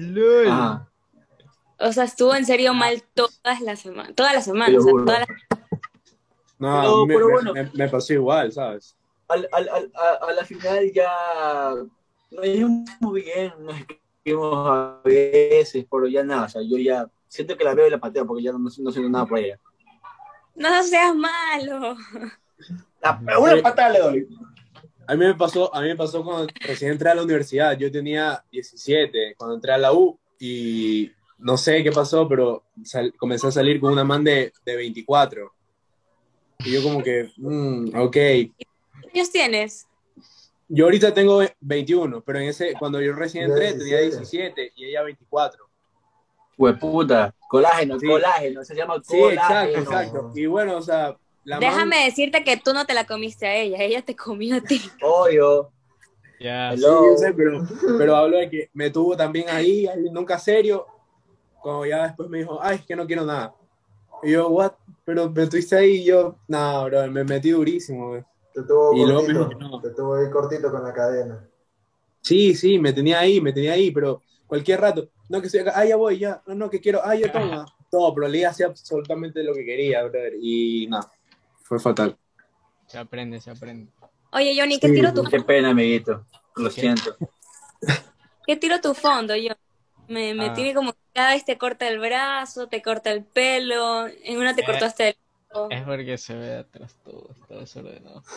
[0.47, 0.89] Ajá.
[1.81, 5.19] O sea, estuvo en serio mal todas las semanas, todas las semanas, o sea, todas
[5.19, 5.59] las-
[6.57, 7.53] No, No, me, pero me- bueno.
[7.53, 8.95] me- me pasó igual, ¿sabes?
[9.29, 11.11] Al, al, al, a, a la final ya
[12.31, 17.55] nos llevamos bien, nos escribimos a veces, pero ya nada, o sea, yo ya siento
[17.57, 19.59] que la veo y la pateo porque ya no, no siento nada por ella.
[20.55, 21.95] No seas malo.
[23.01, 24.27] La, una patada le doy.
[25.07, 27.77] A mí me pasó, a mí me pasó cuando recién entré a la universidad.
[27.77, 33.13] Yo tenía 17 cuando entré a la U y no sé qué pasó, pero sal-
[33.17, 35.51] comencé a salir con una man de, de 24.
[36.59, 38.11] Y yo como que, mm, ok.
[38.11, 38.51] ¿Qué
[39.13, 39.87] años tienes?
[40.67, 44.55] Yo ahorita tengo 21, pero en ese, cuando yo recién entré tenía 17.
[44.61, 45.65] 17 y ella 24.
[46.57, 48.05] Hueputa, colágeno, Sí.
[48.07, 49.41] colágeno, se llama Sí, colágeno.
[49.41, 50.31] exacto, exacto.
[50.35, 53.55] Y bueno, o sea, la man- Déjame decirte que tú no te la comiste a
[53.55, 54.79] ella, ella te comió a ti.
[55.01, 55.71] Obvio.
[56.39, 56.73] Ya.
[56.75, 57.61] Sí, yo sé, pero,
[57.97, 60.85] pero hablo de que me tuvo también ahí, ahí, nunca serio,
[61.61, 63.53] como ya después me dijo, ay, es que no quiero nada.
[64.23, 64.73] Y yo, what?
[65.05, 68.23] Pero me tuviste ahí y yo, no, bro, me metí durísimo, güey.
[68.61, 69.81] Te tuvo Y cortito, que no.
[69.81, 71.47] te tuvo ahí cortito con la cadena.
[72.21, 75.73] Sí, sí, me tenía ahí, me tenía ahí, pero cualquier rato, no, que estoy acá,
[75.75, 77.65] ah, ya voy, ya, no, no, que quiero, ah, ya toma.
[77.91, 81.09] No, pero le hacía absolutamente lo que quería, brother, y nada,
[81.63, 82.17] fue fatal.
[82.87, 83.91] Se aprende, se aprende.
[84.31, 86.25] Oye, Johnny, ¿qué Sí, tiro tu, Qué pena, amiguito.
[86.55, 87.15] Lo siento.
[88.45, 89.35] qué tiro tu fondo?
[89.35, 89.53] Yo
[90.07, 90.53] me, me Ah.
[90.53, 94.53] tiene como que cada vez te corta el brazo, te corta el pelo, en una
[94.55, 94.65] te Eh.
[94.65, 95.15] cortaste el
[95.71, 98.21] Es porque se ve de atrás todo, está desordenado.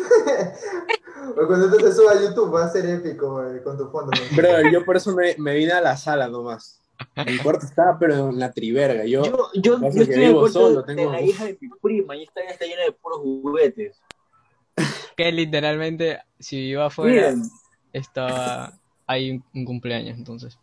[1.36, 4.10] O cuando tú te subas a YouTube va a ser épico eh, con tu fondo.
[4.34, 6.80] Brother, yo por eso me, me vine a la sala nomás.
[7.26, 9.22] Mi cuarto estaba, pero en la triverga, yo...
[9.24, 11.68] Yo, yo, yo estoy en el vivo cuarto solo, de tengo- la hija de mi
[11.80, 14.00] prima y esta ya está llena de puros juguetes.
[15.16, 17.42] Que literalmente, si iba afuera, Miren.
[17.92, 18.72] estaba
[19.06, 20.58] ahí un, un cumpleaños, entonces.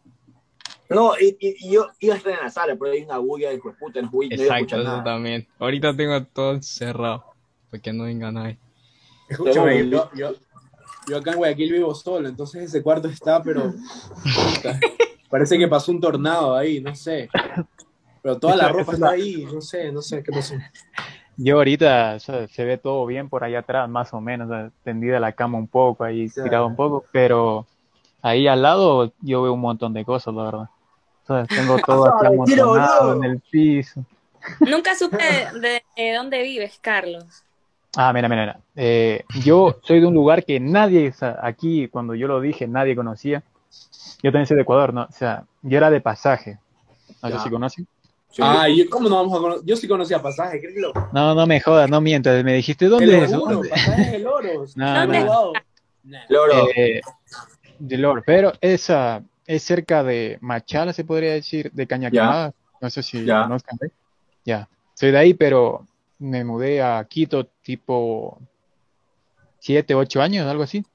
[0.90, 3.52] No, y, y, y yo iba a estar en la sala, pero hay una bulla
[3.52, 5.04] de puta, no, no Exacto, escuchar eso nada.
[5.04, 5.48] también.
[5.60, 7.26] Ahorita tengo todo cerrado,
[7.70, 8.58] porque no venga nadie.
[9.28, 10.34] Escúchame, yo, yo,
[11.08, 13.72] yo acá en Guayaquil vivo solo, entonces ese cuarto está, pero
[14.24, 14.80] puta,
[15.30, 17.30] parece que pasó un tornado ahí, no sé.
[18.24, 20.56] Pero toda la ropa está ahí, no sé, no sé qué pasó.
[21.38, 24.52] Yo ahorita o sea, se ve todo bien por allá atrás, más o menos, o
[24.52, 26.42] sea, tendida la cama un poco, ahí Sí.
[26.44, 27.66] tirado un poco, pero
[28.22, 30.70] ahí al lado yo veo un montón de cosas, la verdad.
[31.48, 34.04] Tengo todo mentira, amontonado en el piso.
[34.62, 37.26] Nunca supe de, de- de dónde vives, Carlos.
[37.96, 38.60] Ah, mira, mira, mira.
[38.76, 42.68] Eh, yo soy de un lugar que nadie, o sea, aquí cuando yo lo dije,
[42.68, 43.44] nadie conocía.
[44.22, 45.04] Yo también soy de Ecuador, ¿no?
[45.04, 46.58] O sea, yo era de pasaje.
[47.22, 47.88] No sé si conocen.
[48.32, 48.42] Sí.
[48.46, 49.66] Ah, yo, ¿cómo no vamos a conocer?
[49.66, 50.94] Yo sí conocía pasaje, créelo.
[51.12, 52.44] No, no me jodas, no mientas.
[52.44, 53.44] Me dijiste, ¿dónde El es eso?
[53.44, 53.70] oro, ¿Dónde?
[53.70, 54.20] pasaje
[54.76, 55.54] no.
[56.04, 56.22] Nah.
[56.30, 57.02] Loro, Eh,
[57.80, 62.54] de Lord, pero esa es cerca de Machala, se podría decir, de Cañaquemada.
[62.80, 63.42] No sé si Ya.
[63.42, 63.80] conozcan.
[64.46, 65.88] Ya, soy de ahí, pero
[66.20, 68.40] me mudé a Quito tipo
[69.58, 70.86] 7, 8 años, algo así.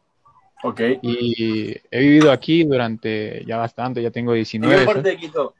[0.62, 0.80] ok.
[1.02, 4.86] Y he vivido aquí durante ya bastante, ya tengo ¿En qué 19.
[4.86, 5.04] parte ¿sabes?
[5.04, 5.54] de Quito?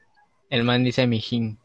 [0.49, 1.57] El man dice mijín.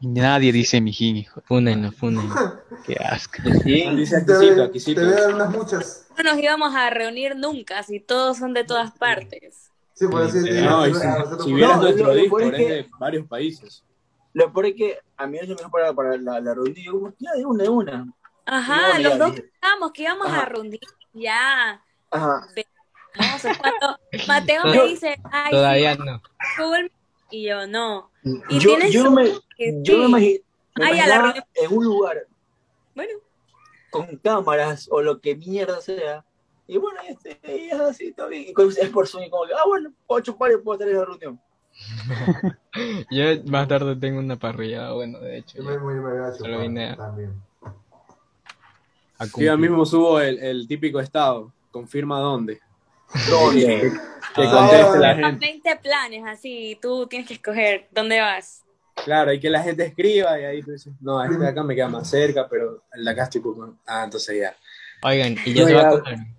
[0.00, 1.42] Nadie dice mijín, hijo.
[1.44, 2.34] Fúnenlo, fúnenlo.
[2.86, 3.36] Qué asco.
[3.62, 3.84] Sí.
[3.96, 5.00] Dice Aquisito, Aquisito.
[5.02, 6.08] Te voy a dar unas muchas.
[6.16, 9.70] No nos íbamos a reunir nunca, si todos son de todas partes.
[9.94, 10.84] Sí, por así decirlo.
[10.86, 13.84] Si, si vieras nuestro peor es de varios países.
[14.32, 16.54] Lo peor es que a mí es lo mejor para, para la, la.
[16.74, 18.06] Yo como, ya, de una, de una.
[18.46, 19.42] Ajá, No, los dos dije.
[19.42, 20.42] pensábamos que íbamos Ajá.
[20.42, 20.80] a reunir
[21.12, 21.82] ya.
[22.10, 22.46] Ajá.
[23.16, 26.20] No, o sea, cuando Mateo me dice, ay, Todavía sí, no.
[26.58, 26.90] cool,
[27.30, 28.10] y yo no.
[28.48, 30.42] Y Yo, tienes yo me, que yo me, sí.
[30.42, 30.42] imagi-
[30.76, 32.26] me Ay, a la en un lugar
[32.96, 33.12] Bueno,
[33.90, 36.24] con cámaras o lo que mierda sea.
[36.66, 38.44] Y bueno, este, y es así, todo bien.
[38.44, 41.04] Y es por Zoom, y como que, ah, bueno, ocho pares puedo estar en la
[41.04, 41.40] reunión.
[43.10, 45.58] Yo más tarde tengo una parrilla, bueno, de hecho.
[45.58, 47.34] Yo muy a Solo vine a- también.
[49.18, 51.52] a Yo mismo subo el, el típico estado.
[51.70, 52.60] Confirma dónde.
[53.28, 53.92] ¿Dónde?
[54.34, 54.50] Que Ah.
[54.50, 55.46] conteste la gente.
[55.46, 58.64] 20 planes así, tú tienes que escoger dónde vas.
[59.04, 61.76] Claro, y que la gente escriba y ahí tú dices, no, este de acá me
[61.76, 63.76] queda más cerca, pero el de acá estoy poco.
[63.86, 64.56] Ah, entonces ya.
[65.08, 66.33] Oigan, ¿y ya No, se ya- vacunaron?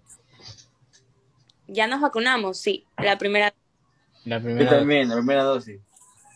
[1.68, 3.54] Ya nos vacunamos, sí, la primera.
[4.26, 4.70] La Yo primera.
[4.70, 5.80] también, la primera dosis.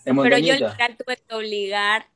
[0.06, 2.08] En Pero yo literal tuve que obligar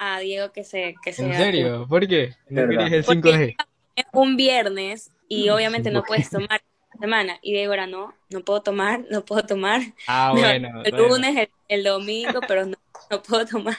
[0.00, 1.44] a Diego que se que se ¿En vacune.
[1.44, 1.86] serio?
[1.88, 2.34] ¿Por qué?
[2.48, 2.68] ¿No Verdad.
[2.68, 3.56] querías el Porque 5G?
[3.96, 6.62] es un viernes y obviamente no puedes tomar
[7.00, 7.38] semana.
[7.42, 9.82] Y Débora, no, no puedo tomar, no puedo tomar.
[10.06, 10.82] Ah, bueno.
[10.84, 11.08] el bueno.
[11.08, 12.76] lunes, el, el domingo, pero no,
[13.10, 13.76] no puedo tomar.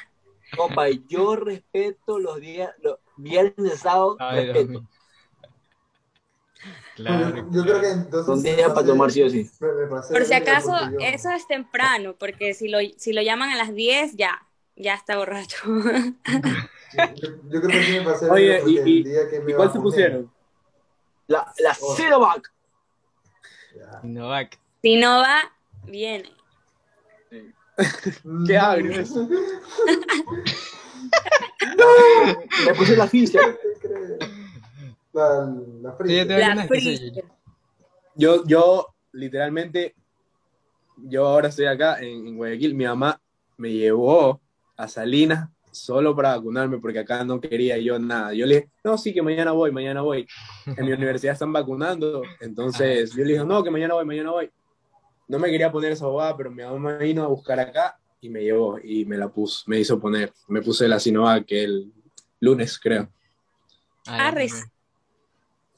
[0.55, 4.87] Compa, yo respeto los días, los viernes, sábado, Ay, Dios respeto.
[6.95, 7.47] Claro.
[7.51, 8.25] Yo creo que entonces.
[8.25, 9.49] Son días para tomar sí o sí.
[9.59, 13.57] Por si día acaso, yo- eso es temprano, porque si lo, si lo llaman a
[13.57, 14.45] las 10, ya,
[14.75, 15.57] ya está borracho.
[15.65, 15.73] Yo,
[17.49, 19.51] yo creo que sí me pasé Oye, día porque y- y- el día que me
[19.51, 20.31] ¿Y cuál se pusieron?
[21.27, 21.95] La, la Oh.
[21.95, 22.51] Sinovac.
[23.75, 23.99] ya.
[24.03, 24.59] Novak.
[24.81, 25.39] si no va,
[25.85, 26.29] viene.
[28.45, 29.11] Qué agrio es.
[32.65, 33.59] Me puse la Pfizer.
[35.13, 36.21] La, la Sí, frita.
[36.23, 36.67] yo tengo La sí.
[36.67, 37.23] freezer.
[38.15, 39.95] Yo, yo, literalmente,
[40.97, 42.75] yo ahora estoy acá en, en Guayaquil.
[42.75, 43.19] Mi mamá
[43.57, 44.41] me llevó
[44.77, 48.33] a Salinas solo para vacunarme porque acá no quería yo nada.
[48.33, 50.27] Yo le dije, no, sí, que mañana voy, mañana voy.
[50.65, 52.23] En mi universidad están vacunando.
[52.39, 54.51] Entonces yo le dije, no, que mañana voy, mañana voy.
[55.27, 58.29] No me quería poner esa bobada, pero mi mamá me vino a buscar acá y
[58.29, 60.33] me llevó y me la puso, me hizo poner.
[60.49, 61.91] Me puse la Sinovac el
[62.41, 63.09] lunes, creo.
[64.07, 64.47] Ah, Arre.
[64.47, 64.55] ya,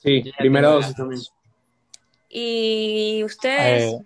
[0.03, 1.21] Sí, primera dosis las también.
[2.29, 3.99] Y ustedes, Eh,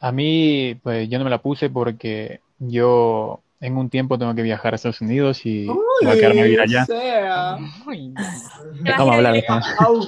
[0.00, 4.42] a mí, pues yo no me la puse porque yo en un tiempo tengo que
[4.42, 5.76] viajar a Estados Unidos y voy
[6.08, 6.84] a quedarme a vivir allá.
[6.84, 7.56] sea.
[7.86, 9.34] Uy, ¿te vas Vamos a hablar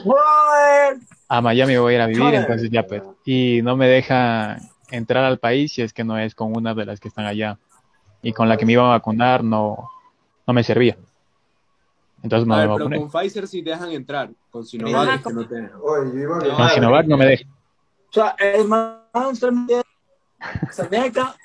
[0.05, 0.99] brother.
[1.29, 3.03] A Miami voy a ir a vivir, entonces ya pues.
[3.25, 6.87] Y no me dejan entrar al país si es que no es con una de
[6.87, 7.59] las que están allá.
[8.23, 9.91] Y con la que me iban a vacunar no,
[10.47, 10.97] no me servía.
[12.23, 14.31] Entonces no A me pero con Pfizer sí te dejan entrar.
[14.51, 15.81] Con Sinovac es que no te dejan.
[15.83, 16.27] Oye.
[16.27, 17.49] Con Sinovac no me dejan.
[18.11, 18.99] O sea, es más,
[19.39, 19.83] solamente
[20.71, 21.37] Saneca.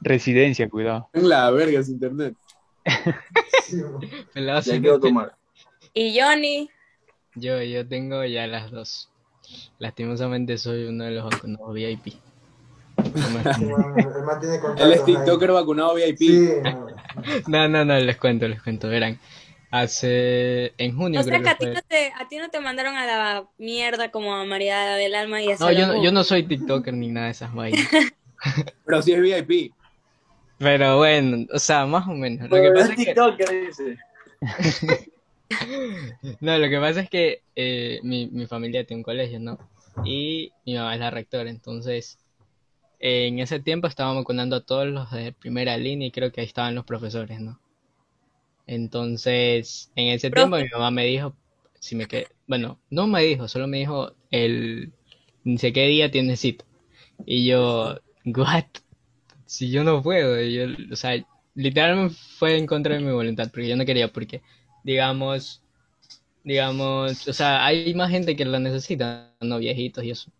[0.00, 1.08] Residencia, cuidado.
[1.12, 2.34] En la verga es internet.
[3.72, 4.00] Mo.
[4.32, 5.36] pelado Ya quiero tomar.
[5.92, 6.70] Y Johnny,
[7.34, 9.10] Yo, yo tengo ya las dos.
[9.78, 12.14] Lastimosamente soy uno de los vacunados VIP.
[12.96, 15.04] Me- Él es.
[15.04, 16.18] TikToker vacunado VIP.
[16.18, 16.48] Sí,
[17.46, 18.88] no, no, no, les cuento, les cuento.
[18.88, 19.18] Verán,
[19.70, 21.74] hace en junio o sea creo que a que ti, fue.
[21.74, 25.42] no te, a ti no te mandaron a la mierda como a María del Alma
[25.42, 26.04] y a No, yo, no- Salomón.
[26.04, 27.86] yo no soy TikToker ni nada de esas vainas.
[28.84, 29.72] Pero sí es VIP.
[30.58, 32.48] Pero bueno, o sea, más o menos.
[32.48, 33.14] Lo que Pero pasa es que,
[36.40, 39.58] no, lo que pasa es que eh, mi, mi familia tiene un colegio, ¿no?
[40.04, 42.18] Y mi mamá es la rectora, entonces
[43.00, 46.40] eh, en ese tiempo estábamos vacunando a todos los de primera línea y creo que
[46.42, 47.58] ahí estaban los profesores, ¿no?
[48.66, 50.50] Entonces, en ese Profe.
[50.50, 51.36] tiempo mi mamá me dijo,
[51.80, 54.92] si me quedé, bueno, no me dijo, solo me dijo el,
[55.44, 56.64] ni sé qué día tienes cita.
[57.26, 58.64] Y yo, what?
[59.46, 61.24] Si yo no puedo, y yo, o sea,
[61.54, 64.42] literalmente fue en contra de mi voluntad, porque yo no quería, porque,
[64.84, 65.62] digamos,
[66.44, 70.30] digamos, o sea, hay más gente que lo necesita, no viejitos y eso.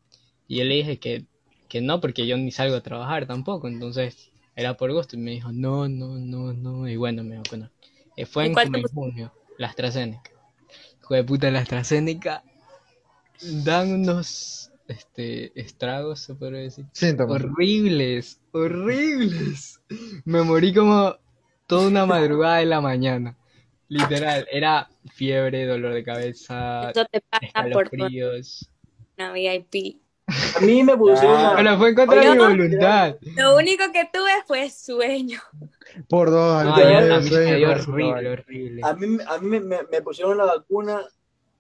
[0.49, 1.27] Y yo le dije que,
[1.69, 5.33] que no, porque yo ni salgo a trabajar tampoco, entonces era por gusto, y me
[5.33, 7.73] dijo, no, no, no, no, y bueno, me vacunaron.
[8.17, 10.31] Eh, fue ¿Y en, como en junio, la AstraZeneca.
[11.03, 12.43] Hijo de puta, la AstraZeneca
[13.41, 16.87] dan unos este, estragos, se podría decir.
[16.93, 17.43] Síntomas.
[17.43, 19.81] Horribles, horribles.
[20.25, 21.17] Me morí como
[21.67, 23.37] toda una madrugada de la mañana.
[23.89, 30.01] Literal, era fiebre, dolor de cabeza, Eso te pasa por una VIP.
[30.57, 31.51] A mí me pusieron Ah.
[31.53, 33.17] una- Pero fue contra de mi Oye, voluntad.
[33.37, 35.41] Lo único que tuve fue sueño.
[36.09, 38.81] Por dos, No, yo- a sueño, horrible, horrible.
[38.85, 41.01] A mí, a mí me, me- me pusieron la vacuna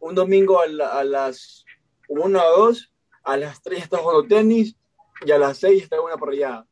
[0.00, 1.64] un domingo a, la- a las
[2.08, 2.92] 1 o 2,
[3.24, 4.76] a las 3 estaba jugando tenis
[5.24, 6.66] y a las 6 estaba una parrillada.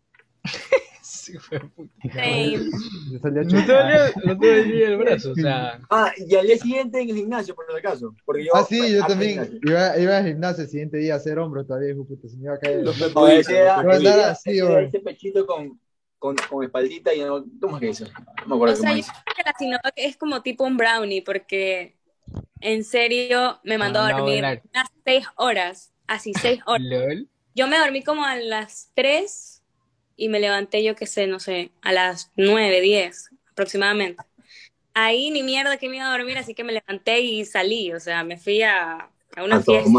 [1.32, 1.92] Sí, fue puta.
[2.12, 2.58] Same.
[3.12, 3.64] Me salía No chulo.
[3.66, 5.80] te dolía, no te dolía el brazo, o sea.
[5.90, 8.14] Ah, y al día siguiente en el gimnasio, por si acaso.
[8.24, 11.38] Porque yo, Ah, sí, yo también iba, iba al gimnasio el siguiente día a hacer
[11.38, 12.84] hombros todavía, hijo de puta, se me iba a caer.
[12.84, 14.86] Los No, pepuditos, ese era, Iba a andar ese era- así, ese era güey.
[14.86, 15.80] ese pechito con,
[16.18, 18.04] con, con espaldita y no, ¿cómo es que dice?
[18.04, 21.94] No me acuerdo O cómo sea, yo creo que es como tipo un brownie, porque
[22.60, 26.82] en serio me mandó a mandó a dormir unas seis horas, así seis horas.
[26.86, 27.28] LOL.
[27.54, 29.53] Yo me dormí como a las tres
[30.16, 34.22] y me levanté, yo qué sé, no sé, a las nueve, diez aproximadamente.
[34.94, 38.00] Ahí ni mierda que me iba a dormir, así que me levanté y salí, o
[38.00, 39.90] sea, me fui a, a una A fiesta.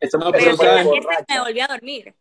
[0.00, 2.14] Eso No, Pero pero, la fiesta me volví a dormir.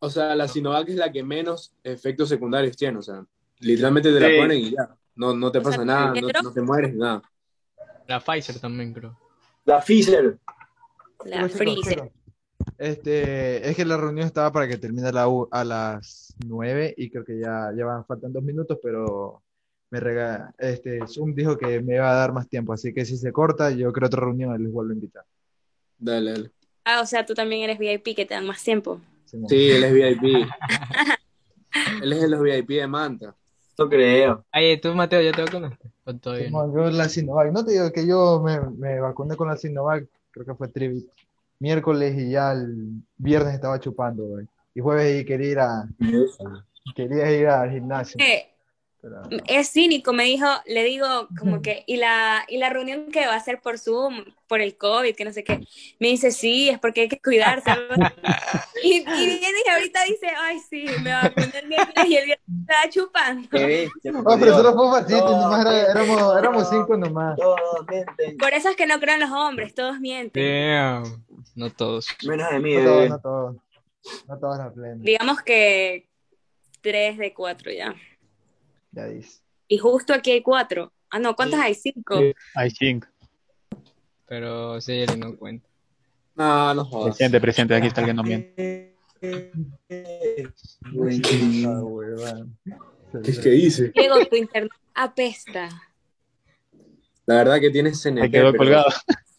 [0.00, 2.98] O sea, la Sinovac es la que menos efectos secundarios tiene.
[2.98, 3.24] O sea,
[3.58, 4.22] literalmente te Sí.
[4.22, 4.96] la ponen y ya.
[5.14, 7.22] No, no te O sea, pasa nada, no, no te mueres, nada.
[8.06, 9.16] La Pfizer también, creo.
[9.66, 10.38] La Pfizer.
[11.26, 12.10] La freezer.
[12.80, 17.10] Este, es que la reunión estaba para que termine la U a las 9 y
[17.10, 19.42] creo que ya, ya van, faltan dos minutos, pero
[19.90, 23.18] me rega, este, Zoom dijo que me iba a dar más tiempo, así que si
[23.18, 25.24] se corta, yo creo otra reunión les vuelvo a invitar.
[25.98, 26.50] Dale, dale.
[26.86, 28.98] Ah, o sea, tú también eres VIP, que te dan más tiempo.
[29.26, 30.48] Sí, él es VIP.
[32.02, 33.36] él es de los VIP de Manta.
[33.78, 34.46] No creo.
[34.50, 35.90] Ay, tú, Mateo, ¿ya te vacunaste?
[36.04, 36.62] ¿O todavía no?
[36.64, 37.52] Simón, yo la Sinovac.
[37.52, 41.06] No te digo que yo me, me vacuné con la Sinovac, creo que fue tri-
[41.60, 44.46] miércoles y ya el viernes estaba chupando, güey.
[44.74, 45.88] Y jueves y quería ir a,
[46.96, 48.20] quería ir al gimnasio.
[48.24, 48.49] Eh,
[49.02, 53.26] pero- es cínico, me dijo, le digo como que, y la, y la reunión que
[53.26, 55.60] va a ser por Zoom, por el COVID, que no sé qué,
[55.98, 57.70] me dice, sí, es porque hay que cuidarse.
[58.82, 62.46] y, y viene y ahorita dice, ay, sí, me vacuné el miércoles y el viernes
[62.60, 63.48] estaba chupando.
[63.50, 64.56] Qué Ah, pero Dios.
[64.56, 66.70] solo fue un nomás era- éramos, éramos no.
[66.70, 67.36] cinco nomás.
[67.38, 67.58] Todos
[67.88, 68.36] mienten.
[68.38, 70.42] Por eso es que no creo en los hombres, todos mienten.
[70.42, 71.24] Damn.
[71.54, 72.06] No todos.
[72.26, 73.56] Menos de mí, No todos, no todos.
[74.28, 74.96] No todos la plena.
[74.98, 76.08] Digamos que
[76.80, 77.94] tres de cuatro ya.
[78.92, 79.40] Ya dice.
[79.68, 80.92] Y justo aquí hay cuatro.
[81.10, 81.74] Ah, no, ¿cuántas hay?
[81.74, 82.18] Cinco.
[82.18, 82.34] Sí.
[82.54, 83.08] Hay cinco.
[84.26, 85.68] Pero sí, él no cuenta.
[86.34, 87.16] No, no jodas.
[87.16, 88.96] Presente, presente, aquí está el que no miente.
[89.20, 90.50] ¿Qué
[93.24, 93.88] es que dice?
[93.90, 95.68] Diego, tu internet apesta.
[97.26, 98.22] La verdad que tienes CNT.
[98.22, 98.86] Se quedó colgado.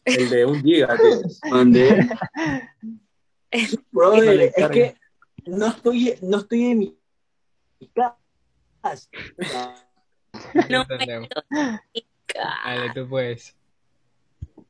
[0.06, 0.98] El de un giga.
[1.50, 2.10] Mandé.
[3.92, 4.96] Brother, es que
[5.46, 6.98] no estoy, no estoy en mi
[7.94, 8.21] casa.
[10.70, 11.28] No, Entendemos.
[11.50, 13.54] Dale, tú puedes.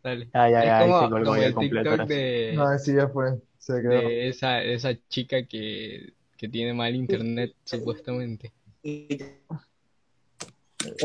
[0.03, 0.27] Dale.
[0.33, 1.89] Ay, ay, es ay, como, se como el completo.
[1.91, 3.39] TikTok de, No, sí, ya fue.
[3.59, 3.89] Se quedó.
[3.91, 8.51] de esa, esa chica que, que tiene mal internet, supuestamente.
[8.83, 9.21] Es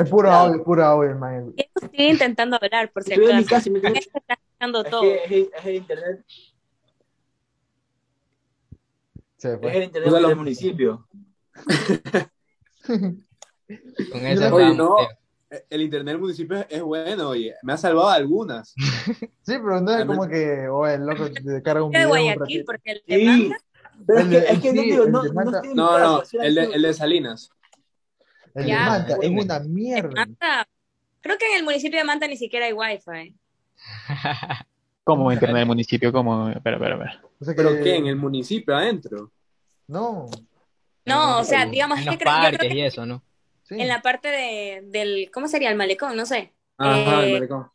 [0.09, 1.55] puro audio, puro audio, man.
[1.91, 3.55] Sigue intentando hablar, por si Estoy en mi acaso.
[3.57, 6.25] casa y me Él está escuchando Es que es el, es el internet,
[9.37, 11.07] Se es el internet del municipio.
[14.13, 14.97] Con esa Oye, vamos, no.
[14.97, 15.61] Teo.
[15.71, 17.55] El internet del municipio es bueno, oye.
[17.63, 18.75] Me ha salvado algunas.
[19.43, 22.09] Sí, pero no es como que, oh, el loco te carga un de video.
[22.09, 23.53] Guayaquil, porque el de Sí.
[24.07, 26.83] Pero es El que, de- es que no digo, no, de no el de, el
[26.83, 27.51] de Salinas.
[28.55, 30.11] El de Ya, Manta es una mierda.
[30.17, 30.69] Manta-
[31.21, 33.37] creo que en el municipio de Manta ni siquiera hay wifi.
[35.05, 36.13] ¿Cómo internet del municipio?
[36.13, 36.49] ¿Cómo?
[36.49, 37.23] Espera, espera, espera.
[37.41, 37.97] O sea que- ¿Pero qué?
[37.97, 39.31] ¿En el municipio adentro?
[39.87, 40.27] No,
[41.07, 41.71] No, o sea, no.
[41.71, 43.23] digamos, En es los que creo, yo creo parques que y eso, ¿no?
[43.63, 43.75] sí.
[43.81, 45.71] en la parte de, del, ¿cómo sería?
[45.71, 46.53] El malecón, no sé.
[46.79, 47.71] Ajá, Eh, el malecón.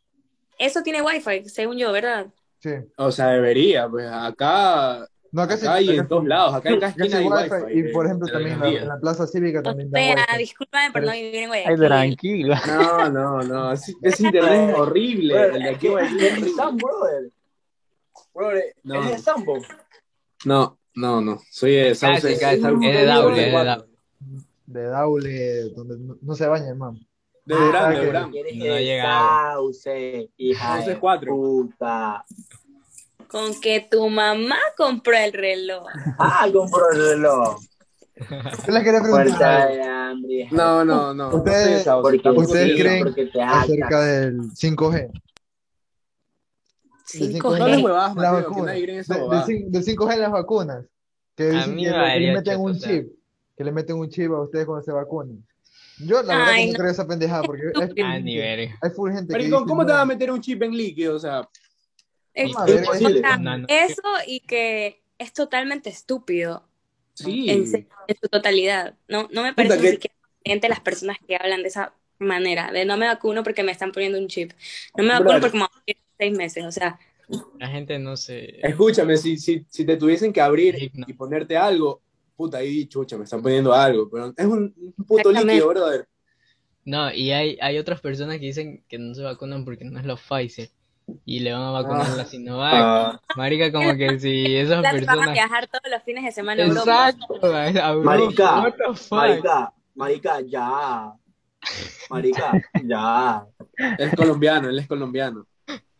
[0.58, 2.26] Eso tiene wifi, según yo, ¿verdad?
[2.60, 2.70] Sí.
[2.96, 6.54] O sea, debería, pues acá, No, acá sí- acá y acá en sí- todos lados,
[6.54, 7.64] acá en cada sí esquina hay hay wifi.
[7.74, 7.88] wifi.
[7.88, 10.38] Y por ejemplo, también en la, en la plaza cívica O también da sea, wifi.
[10.38, 11.86] discúlpame por no vivir en Ay, Guayaquil.
[11.88, 12.54] tranquilo.
[12.66, 16.26] No, no, no, ese, ese internet es horrible, el de aquí que es es de
[16.32, 16.50] horrible.
[16.54, 17.30] Sam, brother.
[18.34, 19.02] Brother, No.
[19.02, 19.58] es de Sambo.
[20.44, 22.32] No, no, no, soy de Sauce.
[22.32, 23.84] Es de Daule, de Daule.
[24.66, 26.98] De Daule, donde no, no se baña, hermano.
[27.44, 28.30] De Ah, Durán, de Durán.
[28.30, 29.52] No de llegaba.
[29.54, 31.34] Sauce, hija Sauce de cuatro.
[31.34, 32.24] puta.
[33.28, 35.84] Con que tu mamá compró el reloj.
[36.18, 37.58] Ah, compró el reloj.
[38.16, 40.32] Yo les quería preguntar de hambre.
[40.34, 40.54] hija.
[40.54, 41.34] No, no, no.
[41.34, 41.86] Ustedes-
[42.36, 43.14] ¿Ustedes creen
[43.48, 45.10] acerca del 5G.
[47.14, 47.58] Del 5G.
[47.58, 50.84] No les huevadas, La Mateo, que nadie De- 5G en las vacunas.
[51.36, 53.08] Que, A dicen mí que, le- que meten un o chip.
[53.56, 55.46] Que le meten un chip a ustedes cuando se vacunen.
[55.98, 56.78] Yo la verdad Ay, que no no.
[56.78, 58.78] creo esa pendejada porque hay full, ni verga.
[58.80, 61.16] hay full gente que Maricón, dice, ¿cómo te vas a meter un chip en líquido?
[61.16, 61.48] O sea,
[62.34, 63.20] Es- a ver, o imposible.
[63.20, 63.66] sea, No, no.
[63.68, 66.64] Eso y que es totalmente estúpido
[67.14, 67.48] sí.
[67.50, 68.94] en, su totalidad.
[69.08, 70.10] No, no me Puta, parece que-
[70.44, 73.72] ni siquiera las personas que hablan de esa manera, de no me vacuno porque me
[73.72, 74.52] están poniendo un chip.
[74.96, 75.40] No me vacuno Brother.
[75.42, 76.64] porque me seis meses.
[76.64, 76.98] O sea,
[77.58, 78.64] La gente no se...
[78.66, 81.04] Escúchame, si, si, si te tuviesen que abrir Digno.
[81.08, 82.00] y ponerte algo,
[82.36, 84.08] puta, ahí chucha, me están poniendo algo.
[84.10, 86.06] Pero es un, un puto líquido, brother.
[86.84, 90.04] No, y hay, hay otras personas que dicen que no se vacunan porque no es
[90.04, 90.68] los Pfizer.
[91.24, 92.14] Y le van a vacunar Ah.
[92.16, 92.74] la Sinovac.
[92.74, 95.32] Ah, Marica, como que si esas las van a personas...
[95.32, 97.08] viajar todos los fines de semana a Europa.
[97.10, 98.72] Exacto, Marica,
[99.10, 101.12] marica, marica, ya.
[102.10, 102.52] Marica,
[102.84, 103.46] ya.
[103.98, 105.46] Es colombiano, él es colombiano.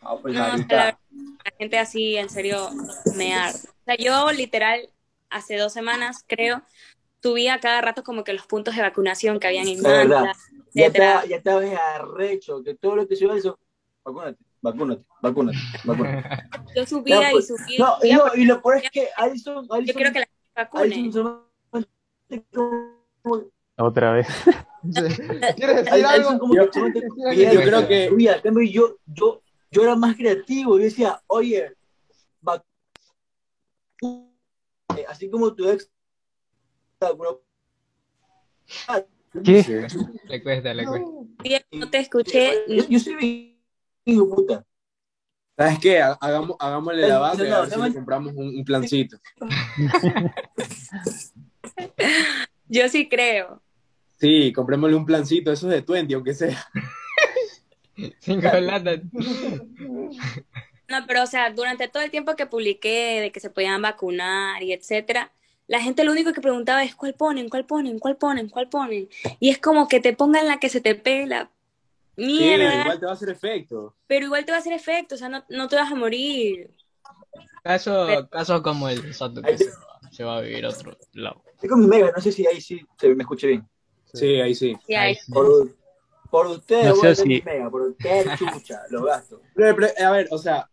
[0.02, 0.98] Ah, pues, No, o sea, la,
[1.44, 2.70] la gente así, en serio,
[3.16, 3.58] me arde.
[3.58, 4.88] O sea, yo literal,
[5.30, 6.62] hace dos semanas, creo,
[7.22, 9.80] subía cada rato como que los puntos de vacunación que habían en.
[9.80, 10.32] Manta,
[10.74, 10.98] Ya te,
[11.28, 13.58] ya arrecho, que todo lo que sube eso,
[14.04, 16.28] vacúnate, vacúnate, vacúnate, vacúnate.
[16.76, 19.66] Yo subía Ya, pues, y subía No, subía no, y lo peor es que Alison,
[19.66, 21.12] yo Alison, quiero que la gente vacune.
[23.76, 24.26] Otra vez.
[25.56, 26.38] ¿Quieres decir Alison algo?
[26.38, 28.40] como que solamente Yo Yo creo que subía.
[28.42, 29.41] Cambio, yo,
[29.72, 31.74] yo, era más creativo, yo decía, oye,
[34.02, 35.90] eh, así como tu ex
[39.44, 39.62] ¿Qué?
[39.62, 39.72] Sí.
[40.28, 41.10] Le cuesta, le cuesta.
[41.72, 42.64] No te escuché.
[42.68, 43.58] Yo, yo soy
[44.04, 44.64] hijo puta.
[45.56, 46.00] ¿Sabes qué?
[46.00, 47.94] Ha- Hagamos, hagámosle la base y no, a ver si no, le no.
[47.94, 49.16] compramos un, un plancito.
[52.68, 53.62] Yo sí creo.
[54.18, 56.66] Sí, comprémosle un plancito, eso es de 20, aunque sea.
[58.20, 59.00] Cinco latas.
[60.88, 64.62] No, pero o sea, durante todo el tiempo que publiqué de que se podían vacunar
[64.62, 65.32] y etcétera,
[65.66, 69.08] la gente lo único que preguntaba es cuál ponen, cuál ponen, cuál ponen, cuál ponen.
[69.40, 71.50] Y es como que te pongan la que se te pela.
[72.16, 73.94] Sí, Mierda, igual te va a hacer efecto.
[74.06, 76.70] pero igual te va a hacer efecto, o sea, no, no te vas a morir.
[77.62, 81.42] Caso, caso como el Soto que se va, se va a vivir a otro lado.
[81.54, 83.66] Estoy con mi mega, no sé si ahí sí se me escuche bien.
[84.12, 84.76] Sí, ahí sí.
[84.86, 85.32] Sí, Ahí sí.
[85.32, 85.74] Por,
[86.32, 89.40] por ustedes No sé si- mega, por qué chucha, lo gasto.
[89.54, 90.68] Pero, pero, a ver, o sea,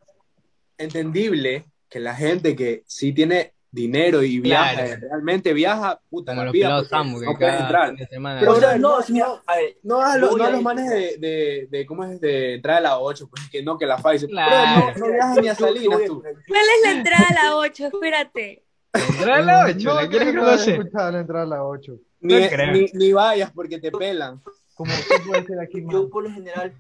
[0.78, 4.89] entendible que la gente que sí tiene dinero y viaja, Claro.
[4.93, 6.60] eh, realmente viaja, puta, Como la los que
[6.97, 7.95] no puedes cada entrar.
[8.39, 10.62] Pero, o sea, no, no, si mira, a ver, No a, los- no a los
[10.64, 12.20] manes de, de, de, ¿cómo es?
[12.22, 14.30] De entrar a las 8, pues que no, que la Pfizer.
[14.30, 14.91] Claro.
[14.93, 16.22] Pero no, no viajas ni a Salinas tú.
[16.22, 16.34] ¿Cuál
[16.78, 17.88] es la entrada a la 8?
[17.93, 18.64] Espérate.
[18.91, 20.89] Entra a las ocho, No, ¿la quieres conocer?
[20.93, 21.93] la entrada a 8.
[22.22, 24.41] Ni, No ni, ni vayas porque te pelan.
[24.80, 26.74] Como ¿qué puede ser aquí, Yo por lo general,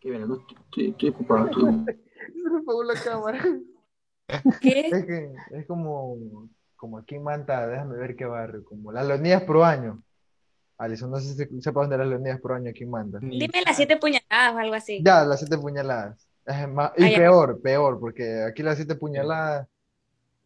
[0.00, 1.44] que bueno, no estoy, estoy ocupado.
[1.50, 1.84] estoy-
[2.32, 3.44] Se me apagó la cámara.
[4.62, 4.80] ¿Qué?
[4.90, 9.42] Es que es como, como aquí en Manta, déjame ver qué barrio, como las Leonidas
[9.42, 10.02] por año.
[10.78, 13.18] Alison, no sé si sepa dónde las Leonidas por año aquí en Manta.
[13.20, 15.02] Dime las siete puñaladas o algo así.
[15.04, 16.26] Ya, las siete puñaladas.
[16.46, 17.16] Es más- y Ah, ya.
[17.18, 19.68] peor, peor, porque aquí las siete puñaladas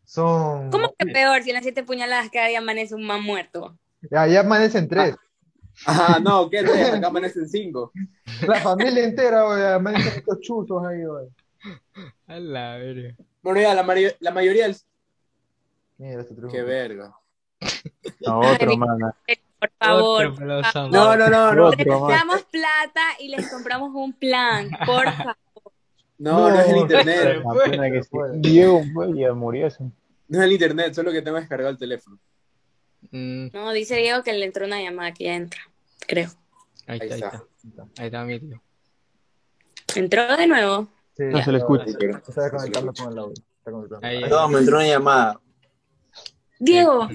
[0.05, 0.69] son.
[0.71, 3.79] ¿Cómo que peor si en las siete puñaladas cada día amanece un man muerto?
[4.11, 5.15] Ya, ya amanecen tres.
[5.87, 6.93] Ajá, no, ¿qué tres?
[6.95, 7.93] Acá amanecen cinco.
[8.47, 11.27] La familia entera, güey, amanecen estos chuzos ahí, güey.
[12.27, 13.15] A la verga.
[13.43, 13.87] Bueno, ya, la,
[14.21, 14.77] la mayoría del...
[15.99, 16.55] Mira, este triunfo.
[16.55, 17.15] Qué verga.
[18.27, 19.15] A otro, mana.
[19.59, 20.27] Por favor.
[20.27, 20.47] Otro.
[20.91, 21.71] No, no, no, no.
[21.71, 22.17] Mana.
[22.17, 25.37] Damos plata y les compramos un plan, por favor.
[26.19, 26.81] No, no es el No.
[26.83, 27.43] internet.
[28.37, 28.83] Diego,
[29.15, 29.91] ya murió eso.
[30.29, 32.19] No es el internet, solo que tengo descargado el teléfono.
[33.11, 35.61] Mm, No, dice Diego que le entró una llamada que ya entra,
[36.07, 36.29] creo.
[36.87, 37.45] ahí Ahí está, ahí está.
[37.69, 37.83] está.
[38.03, 38.63] Ahí está mi tío.
[39.97, 40.89] ¿Entró de nuevo?
[41.17, 41.85] Sí, No se le escucha.
[41.85, 43.35] Está conectando con el audio.
[43.35, 44.07] Está.
[44.07, 44.21] Ahí.
[44.29, 45.41] No, me entró una llamada.
[46.59, 47.09] Diego,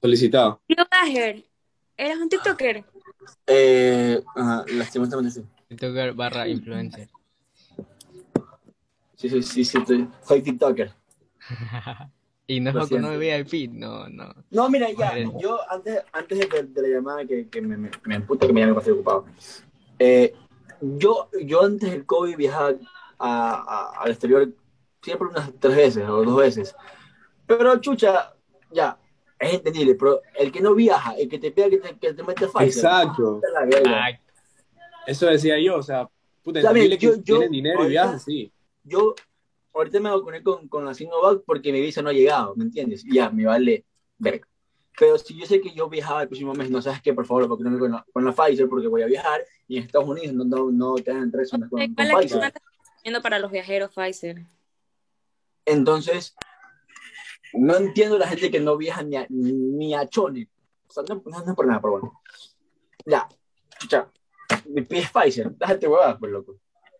[0.00, 0.60] Solicitado.
[0.68, 1.44] Diego Gajer,
[1.96, 2.84] ¿eres un TikToker?
[3.46, 5.46] Eh, ajá, lastimosamente sí.
[5.68, 7.08] TikToker barra influencer.
[9.16, 10.92] Sí, sí, sí, sí, soy TikToker.
[12.48, 13.18] y no es no.
[13.18, 14.34] VIP, no, no.
[14.50, 18.14] No, mira, ya, yo antes, antes de, de la llamada que, que me, me, me
[18.16, 19.26] emputa que me llame para estoy ocupado.
[19.98, 20.34] Eh,
[20.80, 22.74] yo, yo antes del COVID viajaba
[23.18, 23.52] a,
[23.98, 24.48] a- al exterior
[25.02, 26.74] siempre unas tres veces o dos veces.
[27.46, 28.34] Pero chucha,
[28.70, 28.98] ya,
[29.38, 32.22] es entendible, pero el que no viaja, el que te pega que te, que te
[32.22, 32.66] mete Pfizer.
[32.66, 33.40] Exacto.
[33.86, 34.10] Ah,
[35.06, 36.08] Eso decía yo, o sea,
[36.42, 38.52] puta, mira, que yo- dinero y viajas, sí.
[38.84, 39.14] Yo
[39.76, 43.04] ahorita me vacuné con, con la Sinovac porque mi visa no ha llegado, ¿me entiendes?
[43.04, 43.84] Ya, me vale
[44.18, 44.46] verga.
[44.98, 47.46] Pero si yo sé que yo viajaba el próximo mes, no sabes qué, por favor,
[47.48, 50.44] vacúname con la, con la Pfizer porque voy a viajar y en Estados Unidos no,
[50.44, 52.44] no, no te dan tres con, con ¿Cuál es Pfizer.
[52.44, 52.60] está
[52.96, 54.46] haciendo para los viajeros Pfizer?
[55.66, 56.34] Entonces,
[57.52, 60.48] no entiendo la gente que no viaja ni a, ni a Chone.
[60.88, 62.20] O sea, no, no, no es por nada, pero bueno.
[63.04, 63.28] Ya,
[63.78, 64.10] chucha,
[64.66, 66.56] me pides Pfizer, déjate huevadas, pues loco.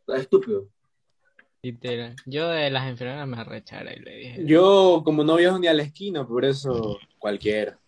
[0.09, 0.69] Es estúpido.
[1.73, 2.15] Literal.
[2.27, 4.45] Yo de las enfermeras me arrechara y le dije.
[4.47, 7.79] Yo, como no viajo ni a la esquina, por eso cualquiera.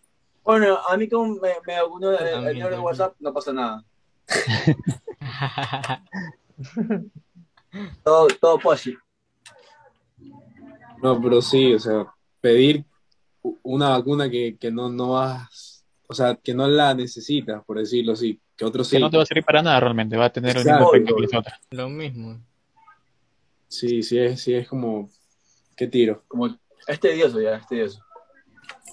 [0.45, 2.79] Bueno, a mí como me, me vacunó el, el de.
[2.79, 3.85] WhatsApp, no pasa nada.
[8.03, 8.99] Todo, todo posible.
[11.03, 12.07] No, pero sí, o sea,
[12.41, 12.85] pedir
[13.62, 18.14] una vacuna que, que no, no vas, o sea, que no la necesitas, por decirlo
[18.14, 18.97] así, que otros sí.
[18.97, 21.14] Que no te va a servir para nada realmente, va a tener el mismo efecto
[21.14, 21.61] que las otras.
[21.70, 22.41] Lo mismo.
[23.69, 25.11] Sí, sí es, sí es como,
[25.77, 26.23] ¿qué tiro?
[26.29, 26.49] Como,
[26.87, 28.03] es tedioso ya, es tedioso.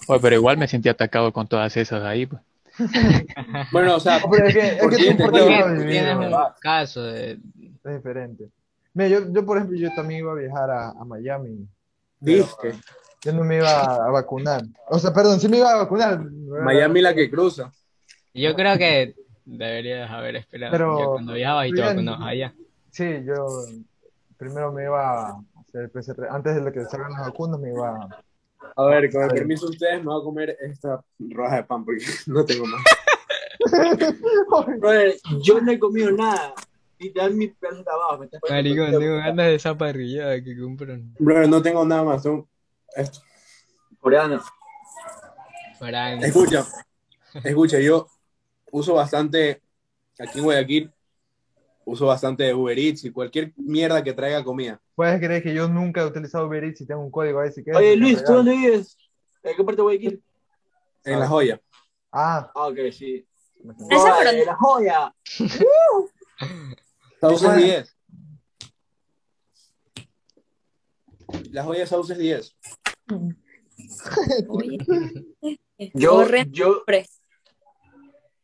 [0.07, 2.25] Oye, pero igual me sentí atacado con todas esas ahí.
[2.25, 2.41] Pues.
[3.71, 7.39] Bueno, o sea, pero es que, es ¿Por que tú tienes un caso de.
[7.83, 8.49] Es diferente.
[8.93, 11.67] Mira, yo, yo, por ejemplo, yo también iba a viajar a, a Miami.
[12.19, 12.73] viste,
[13.23, 14.63] Yo no me iba a vacunar.
[14.89, 16.19] O sea, perdón, sí me iba a vacunar.
[16.63, 17.71] Miami la que cruza.
[18.33, 19.15] Yo creo que
[19.45, 20.71] deberías haber esperado.
[20.71, 22.53] Pero- cuando viajabas y te vacunabas allá.
[22.91, 23.45] Sí, yo
[24.37, 26.27] primero me iba a hacer PCR.
[26.29, 28.23] Antes de lo que salgan las vacunas, me iba a...
[28.77, 31.85] A ver, con el permiso de ustedes, me voy a comer esta roja de pan
[31.85, 32.83] porque no tengo más.
[34.79, 36.53] Brother, yo no he comido nada.
[36.97, 38.17] Y te dan mi pedazo de abajo.
[38.19, 41.13] Me estás poniendo Maricón, tengo ganas de esa parrillada que compraron.
[41.19, 42.23] Bro, no tengo nada más.
[42.23, 42.47] tengo
[42.95, 43.19] esto.
[43.99, 44.41] Coreano.
[46.21, 46.65] Escucha,
[47.43, 48.07] escucha, yo
[48.71, 49.61] uso bastante
[50.17, 50.94] aquí en Guayaquil
[51.85, 54.81] uso bastante Uber Eats y cualquier mierda que traiga comida.
[54.95, 57.51] ¿Puedes creer que yo nunca he utilizado Uber Eats y tengo un código ahí?
[57.51, 58.97] Si quieres, Oye, Luis, ¿tú dónde vives?
[59.43, 60.23] ¿En qué parte de Guayaquil?
[61.03, 61.61] En la joya.
[62.11, 63.27] Ah, Ah, ok, sí.
[63.89, 65.15] Esa Ay, la joya.
[67.21, 67.97] Sauces 10.
[71.51, 72.55] La joya Sauces 10.
[74.47, 74.77] Oye,
[75.93, 76.83] Yo, corre, yo,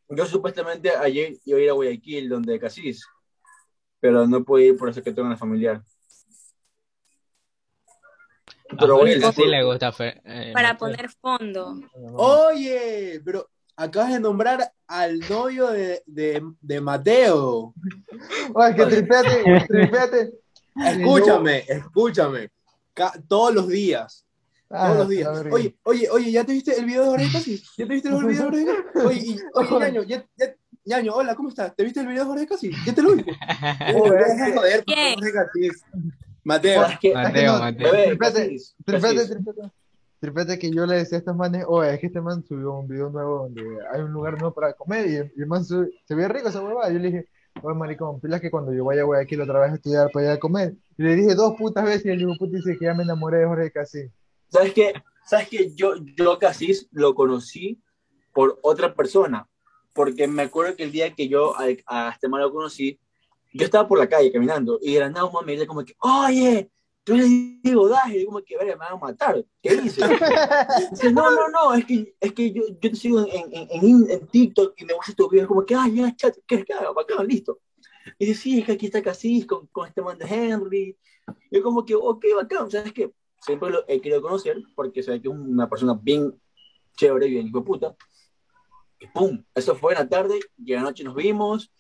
[0.10, 3.06] yo supuestamente ayer iba a ir a Guayaquil, donde Casís,
[4.02, 5.82] pero no pude ir por eso que tengo una familiar.
[8.70, 9.92] Pero a- sí le gusta.
[9.92, 11.80] Fe- eh, para poner fondo.
[12.16, 17.74] Oye, pero acabas de nombrar al novio de, de, de Mateo.
[18.54, 20.32] Oye, que tripete, tripete.
[20.86, 22.50] Escúchame, escúchame.
[22.94, 24.26] Ca- todos los días.
[24.70, 25.28] Ah, Todos los días.
[25.52, 27.28] Oye, oye, oye, ¿ya te viste el video de Jorge?
[27.78, 28.84] ¿Ya te viste el video de Jorge?
[29.06, 30.56] Oye, y- oye, ñaño, ya, ya-
[30.86, 31.76] ñaño, hola, ¿cómo estás?
[31.76, 32.72] ¿Te viste el video de Jorge Casi?
[32.86, 33.24] ¿Ya te lo de
[33.94, 35.14] joder, Bien.
[35.16, 35.86] Jorge Casís.
[36.44, 36.82] Mateo,
[37.14, 37.92] Mateo, Mateo.
[37.92, 39.30] bebé, Tripete, Casís, Tripete, Casís.
[39.30, 39.72] tripete.
[40.20, 42.88] Tripete que yo le decía a estos manes, oye, es que este man subió un
[42.88, 43.62] video nuevo donde
[43.92, 46.62] hay un lugar nuevo para comer y, y el man sube- se ve rico esa
[46.62, 46.92] huevada.
[46.92, 47.28] Yo le dije,
[47.62, 50.32] oye, maricón, pilas que cuando yo vaya a Guayaquil otra vez a estudiar para ir
[50.32, 50.76] a comer.
[50.98, 53.40] Y le dije dos putas veces y el hijo puta dice que ya me enamoré
[53.40, 54.12] de Jorge Casi.
[54.48, 54.94] ¿Sabes qué?
[55.26, 55.72] ¿Sabes qué?
[55.76, 57.82] Yo, yo Casís lo conocí
[58.34, 59.48] por otra persona,
[59.94, 63.00] porque me acuerdo que el día que yo a, a este man lo conocí,
[63.54, 66.72] yo estaba por la calle caminando y de la nada me dice como que, oye,
[67.04, 67.26] tú le
[67.64, 69.46] digo, Daje, y como que, verga, me van a matar.
[69.62, 70.06] ¿Qué dices?
[70.92, 74.12] Dice, no, no, no, es que, es que yo, yo te sigo en, en, en,
[74.12, 76.92] en TikTok y me gusta tu video, como que, ah, ya, chat, ¿qué que haga?
[76.92, 77.60] Bacán, listo.
[78.18, 80.98] Y dice, sí, es que aquí está Casís con, con este man de Henry.
[81.50, 83.12] Y yo como que, ok, bacán, ¿sabes qué?
[83.40, 86.40] Siempre lo he querido conocer porque sé que es una persona bien
[86.96, 87.96] chévere, bien hijo de puta.
[89.02, 91.72] Y pum, eso fue en la tarde y en la noche nos vimos.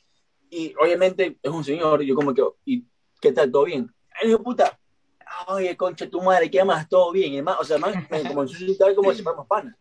[0.49, 2.83] Y obviamente es un señor, y yo como que, ¿y
[3.21, 3.51] qué tal?
[3.51, 3.89] ¿Todo bien?
[4.21, 4.79] El hijo de puta,
[5.47, 6.89] oye, concha tu madre, ¿qué más?
[6.89, 7.31] ¿Todo bien?
[7.31, 9.75] Y el man, o sea, el man me comenzó a insultar como si fuéramos panas.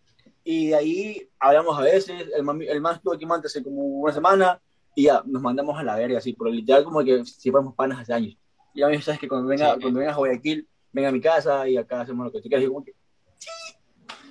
[0.44, 4.12] Y de ahí hablamos a veces, el man, el man estuvo aquí hace como una
[4.12, 4.60] semana
[4.94, 8.00] y ya, nos mandamos a la verga, así, pero literal como que si fuéramos panas
[8.00, 8.36] hace años.
[8.74, 9.80] Y a mí, ¿sabes que Cuando, venga, Sí.
[9.80, 12.64] cuando vengas a Guayaquil, venga a mi casa y acá hacemos lo que tú quieras.
[12.64, 12.94] Y como que,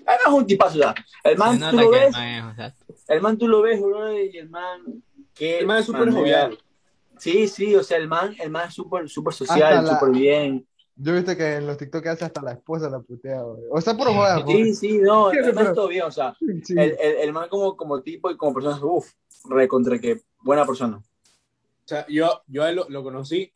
[0.09, 0.95] además es un tipazo, ya.
[1.23, 2.75] El Se man, tú lo que el ves, man o sea,
[3.07, 5.03] el man tú lo ves, bro, y el man...
[5.33, 6.57] qué el man es súper jovial.
[7.17, 10.09] Sí, sí, o sea, el man, el man es súper, súper Hasta social, la- súper
[10.17, 10.65] bien.
[11.01, 13.63] Yo he visto que en los TikTok hace hasta la esposa la putea, güey.
[13.71, 16.35] O sea, puro joder, Sí, sí, no, Sí, el man es todo bien, o sea,
[16.63, 16.73] Sí.
[16.77, 19.09] el, el, el man como, como tipo y como persona, uff,
[19.49, 20.97] recontra que buena persona.
[20.97, 23.51] O sea, yo, yo a él lo, lo conocí,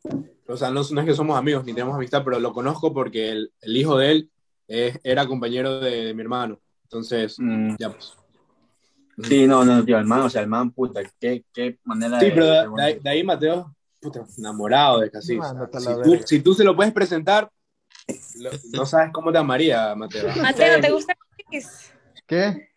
[0.47, 3.29] o sea, no, no es que somos amigos ni tenemos amistad, pero lo conozco porque
[3.29, 4.31] el, el hijo de él
[4.73, 6.59] es- era compañero de, de mi hermano.
[6.83, 7.75] Entonces, Mm.
[7.79, 8.13] ya pues.
[9.21, 12.25] Sí, no, no, tío, el man, o sea, el man, puta, qué, qué manera Sí,
[12.25, 12.31] de...
[12.31, 15.43] pero de, de- de ahí, de ahí Mateo, puta, enamorado de a Si tú,
[15.99, 16.25] verga.
[16.25, 17.49] si tú se lo puedes presentar,
[18.39, 20.25] lo- no sabes cómo te amaría, Mateo.
[20.41, 21.93] Mateo, ¿te gusta Casís?
[22.25, 22.69] ¿Qué?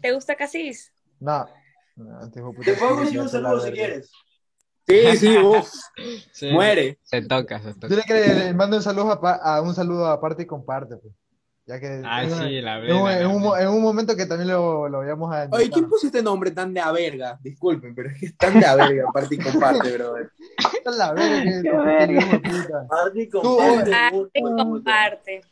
[0.00, 0.92] ¿Te gusta Casís?
[1.20, 1.46] No.
[1.96, 4.10] No, este Te puedo sí, conseguir un saludo si quieres.
[4.90, 5.68] Sí, sí, uff,
[6.32, 6.98] sí, muere.
[7.02, 7.88] Se toca, se toca.
[7.88, 11.14] Dile que le, le mando un saludo a, a un saludo aparte y comparte, pues.
[11.66, 13.20] Ya que Ah, en, sí, la en verdad.
[13.20, 15.70] en un mo- en un momento que también lo, lo vayamos a Oye.
[15.70, 17.38] ¿quién puso este nombre tan de a verga?
[17.42, 19.88] Disculpen, pero es que es tan de a verga, aparte y comparte,
[20.84, 22.86] es la verga puta.
[22.90, 24.56] Marty, Tú, comparte, Ah, puta, te puta.
[24.56, 25.44] comparte.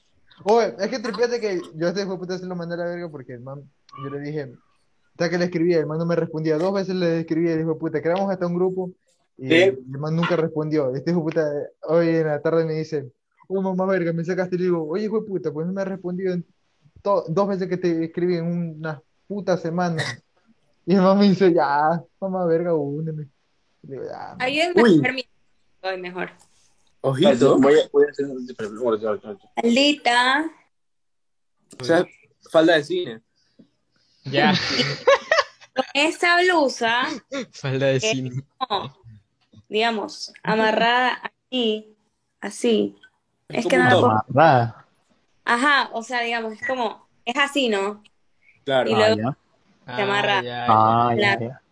[0.44, 2.78] Oye, es que tripiate que yo a este hijo de puta se lo mandé a
[2.78, 3.60] la verga porque el man,
[4.02, 6.94] yo le dije, o sea que le escribía, el man no me respondía, dos veces
[6.96, 8.90] le escribí, el hijo de puta, creamos hasta un grupo
[9.38, 9.54] y Sí.
[9.62, 10.94] el man nunca respondió.
[10.94, 11.48] Este hijo puta,
[11.84, 13.10] hoy en la tarde me dice,
[13.48, 15.80] oye mamá verga, me sacaste y le digo, oye hijo de puta, pues no me
[15.82, 16.44] has respondido en
[17.02, 18.46] dos veces que te escribí en
[18.78, 20.02] una puta semana.
[20.84, 23.28] Y el man me dice, ya, mamá verga, úneme.
[23.82, 24.18] Le digo, ya.
[24.30, 24.36] man".
[24.42, 24.90] Ayúdenme Uy.
[24.96, 25.24] a hacer mi
[25.82, 26.30] hoy mejor.
[27.00, 27.58] Ojito.
[27.58, 28.46] Voy a, voy a hacer un...
[29.62, 30.50] Maldita.
[31.80, 32.04] O sea,
[32.50, 33.22] falda de cine.
[34.24, 34.52] Ya,
[35.76, 37.02] Con esa blusa,
[37.52, 38.30] falda de Eh, cine.
[38.68, 38.97] no,
[39.68, 41.94] digamos, amarrada aquí,
[42.40, 42.96] así.
[43.48, 44.74] Es que no la puedo.
[45.44, 48.02] Ajá, o sea, digamos, es como, es así, ¿no?
[48.64, 48.90] Claro.
[48.90, 49.16] Y Ah, luego-
[49.86, 49.96] ya.
[49.96, 50.38] Se amarra.
[50.68, 51.38] Ah, ya, ya.
[51.38, 51.62] Ya, La- ya.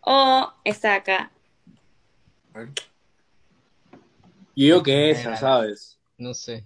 [0.00, 1.30] O está acá.
[2.54, 2.64] Yo
[4.54, 5.98] digo que esa, ¿sabes?
[6.18, 6.64] No sé.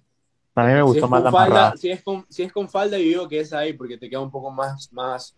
[0.55, 2.69] A mí me Si es, gustó más la falda, si, es con, si es con
[2.69, 5.37] falda, yo digo que esa ahí, porque te queda un poco más, más,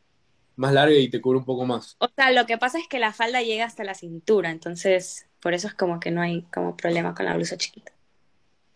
[0.60, 1.96] más larga y te cubre un poco más.
[1.98, 5.54] O sea, lo que pasa es que la falda llega hasta la cintura, entonces por
[5.54, 7.92] eso es como que no hay como problema con la blusa chiquita.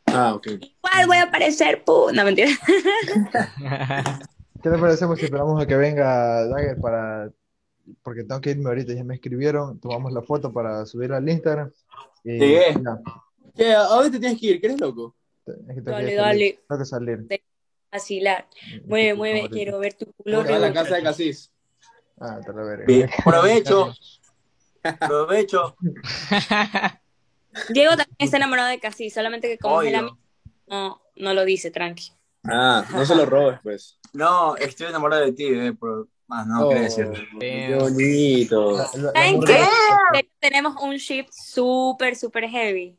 [0.07, 0.47] Ah, ok.
[0.47, 2.11] Igual voy a aparecer, pu.
[2.13, 2.49] No, mentira.
[4.63, 7.31] ¿Qué le parecemos si esperamos a que venga Dagger para
[8.03, 11.71] porque tengo que irme ahorita, ya me escribieron, tomamos la foto para subirla al Instagram.
[12.25, 12.73] Y Llegué.
[12.83, 12.99] ya,
[13.55, 13.75] ¿Qué?
[13.75, 14.61] ¿A dónde te tienes que ir?
[14.61, 15.15] ¿Qué eres loco?
[15.47, 16.31] es que tengo Dale, que dale.
[16.31, 17.43] salir, tengo que salir.
[17.93, 18.49] Vacilar.
[18.87, 20.41] Mueve, mueve, quiero ver tu culo.
[20.41, 21.53] A la casa de Casís.
[22.21, 22.85] Ah, te la veré.
[22.87, 23.95] Bien, Provecho.
[25.01, 25.77] Provecho.
[27.71, 30.19] Diego también está enamorado de Casi, solamente que como es el amigo,
[30.67, 32.13] no, no lo dice, tranqui.
[32.45, 33.99] Ah, no se lo robes, pues.
[34.13, 37.39] No, estoy enamorado de ti, eh, pero más no Oh, quería decirlo.
[37.41, 38.87] Qué bonito.
[39.13, 40.29] ¿Saben qué?
[40.39, 42.99] Tenemos un ship súper, súper heavy.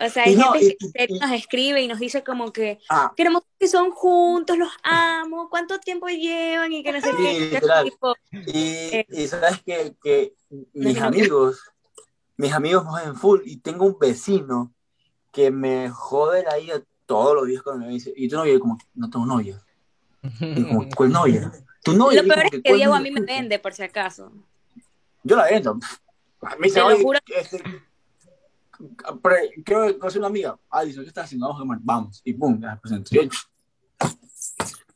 [0.00, 2.78] O sea, Y hay no, gente y- que nos escribe y nos dice como que
[2.88, 7.40] Ah, queremos que son juntos, los amo, cuánto tiempo llevan y que no sé qué.
[7.50, 7.84] Literal.
[7.84, 8.14] tipo,
[8.46, 10.34] y, y sabes que, que
[10.72, 11.62] mis amigos,
[12.36, 14.72] mis amigos me joden full y tengo un vecino
[15.32, 18.54] que me jode la vida todos los días cuando me dice, ¿y tu novia?
[18.54, 19.60] Y como, no tengo novia.
[20.40, 21.50] Y como, ¿cuál novia?
[21.82, 22.22] ¿Tu novia?
[22.22, 24.30] Lo Y peor es que ¿cuál Diego a mí me vende, por si acaso.
[25.24, 25.78] Yo la vendo.
[26.42, 27.18] A mí se lo juro.
[27.34, 27.62] este,
[29.22, 30.58] pero quiero conocer una amiga.
[30.70, 31.46] Ah, dice, ¿qué estás haciendo?
[31.46, 31.78] Vamos a comer.
[31.82, 32.20] Vamos.
[32.24, 33.10] Y pum, la presento.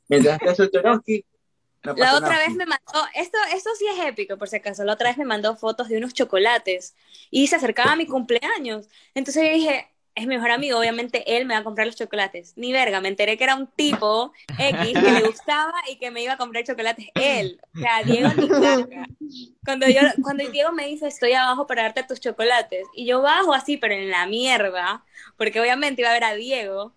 [0.09, 1.25] Mientras que hace el
[1.83, 2.39] La otra nada.
[2.39, 5.25] vez me mandó, esto, esto sí es épico, por si acaso, la otra vez me
[5.25, 6.95] mandó fotos de unos chocolates
[7.31, 8.89] y se acercaba a mi cumpleaños.
[9.15, 12.53] Entonces yo dije, es mi mejor amigo, obviamente él me va a comprar los chocolates.
[12.57, 16.23] Ni verga, me enteré que era un tipo X que le gustaba y que me
[16.23, 17.61] iba a comprar chocolates él.
[17.75, 18.49] O sea, Diego ni.
[19.65, 23.55] Cuando, yo, cuando Diego me dice, estoy abajo para darte tus chocolates, y yo bajo
[23.55, 25.05] así, pero en la mierda,
[25.37, 26.93] porque obviamente iba a ver a Diego.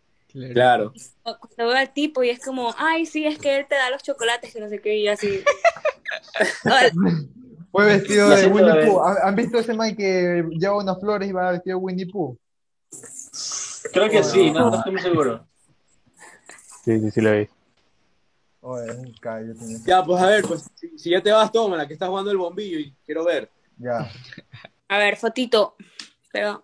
[0.51, 0.91] Claro.
[1.23, 4.03] Cuando veo al tipo y es como, ay, sí, es que él te da los
[4.03, 5.41] chocolates, que no sé qué, y yo así.
[7.71, 9.01] Fue vestido de Winnie Pooh.
[9.03, 12.37] ¿Han han visto ese man que lleva unas flores y va vestido de Winnie Pooh?
[13.91, 15.45] Creo que sí, no, no estoy muy seguro.
[16.83, 17.47] Sí, sí, sí lo vi.
[18.61, 19.53] Oh, es un callo.
[19.85, 22.31] Ya, pues a ver, pues si, si ya te vas, toma, la que estás jugando
[22.31, 23.49] el bombillo y quiero ver.
[23.77, 24.09] Ya.
[24.87, 25.75] A ver, fotito.
[26.31, 26.63] Pero,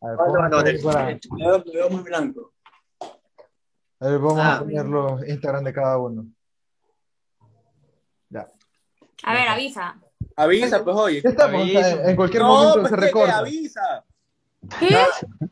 [0.00, 1.18] A ver, No, no, para- me
[1.72, 2.52] veo- muy blanco.
[4.00, 4.58] a ver, vamos a Ah.
[4.58, 6.26] poner los Instagram de cada uno.
[8.28, 8.46] Ya.
[9.22, 9.98] a ver, avisa.
[10.36, 11.22] Avisa, pues oye.
[11.24, 12.10] Estamos, o sea, Avisa.
[12.10, 13.38] en cualquier No, momento pues se recorta.
[13.38, 14.04] avisa.
[14.78, 14.96] ¿Qué?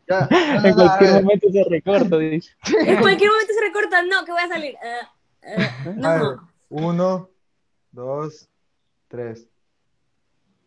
[0.09, 0.29] Ya,
[0.65, 2.51] En cualquier momento se recorta, dice.
[2.87, 4.03] En cualquier momento se recorta.
[4.03, 4.75] No, que voy a salir.
[4.75, 5.01] Eh,
[5.43, 5.69] eh,
[6.03, 6.49] a ver, no.
[6.71, 7.29] uno,
[7.91, 8.49] dos,
[9.09, 9.47] tres.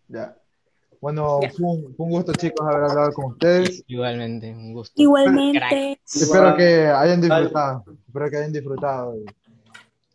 [0.08, 0.36] Ya.
[1.02, 1.50] Bueno, Ya.
[1.52, 3.84] fue un, fue un gusto, chicos, haber hablado con ustedes.
[3.88, 4.94] Igualmente, un gusto.
[5.02, 6.00] Igualmente.
[6.06, 7.84] Espero que hayan disfrutado.
[8.08, 9.16] Espero que hayan disfrutado.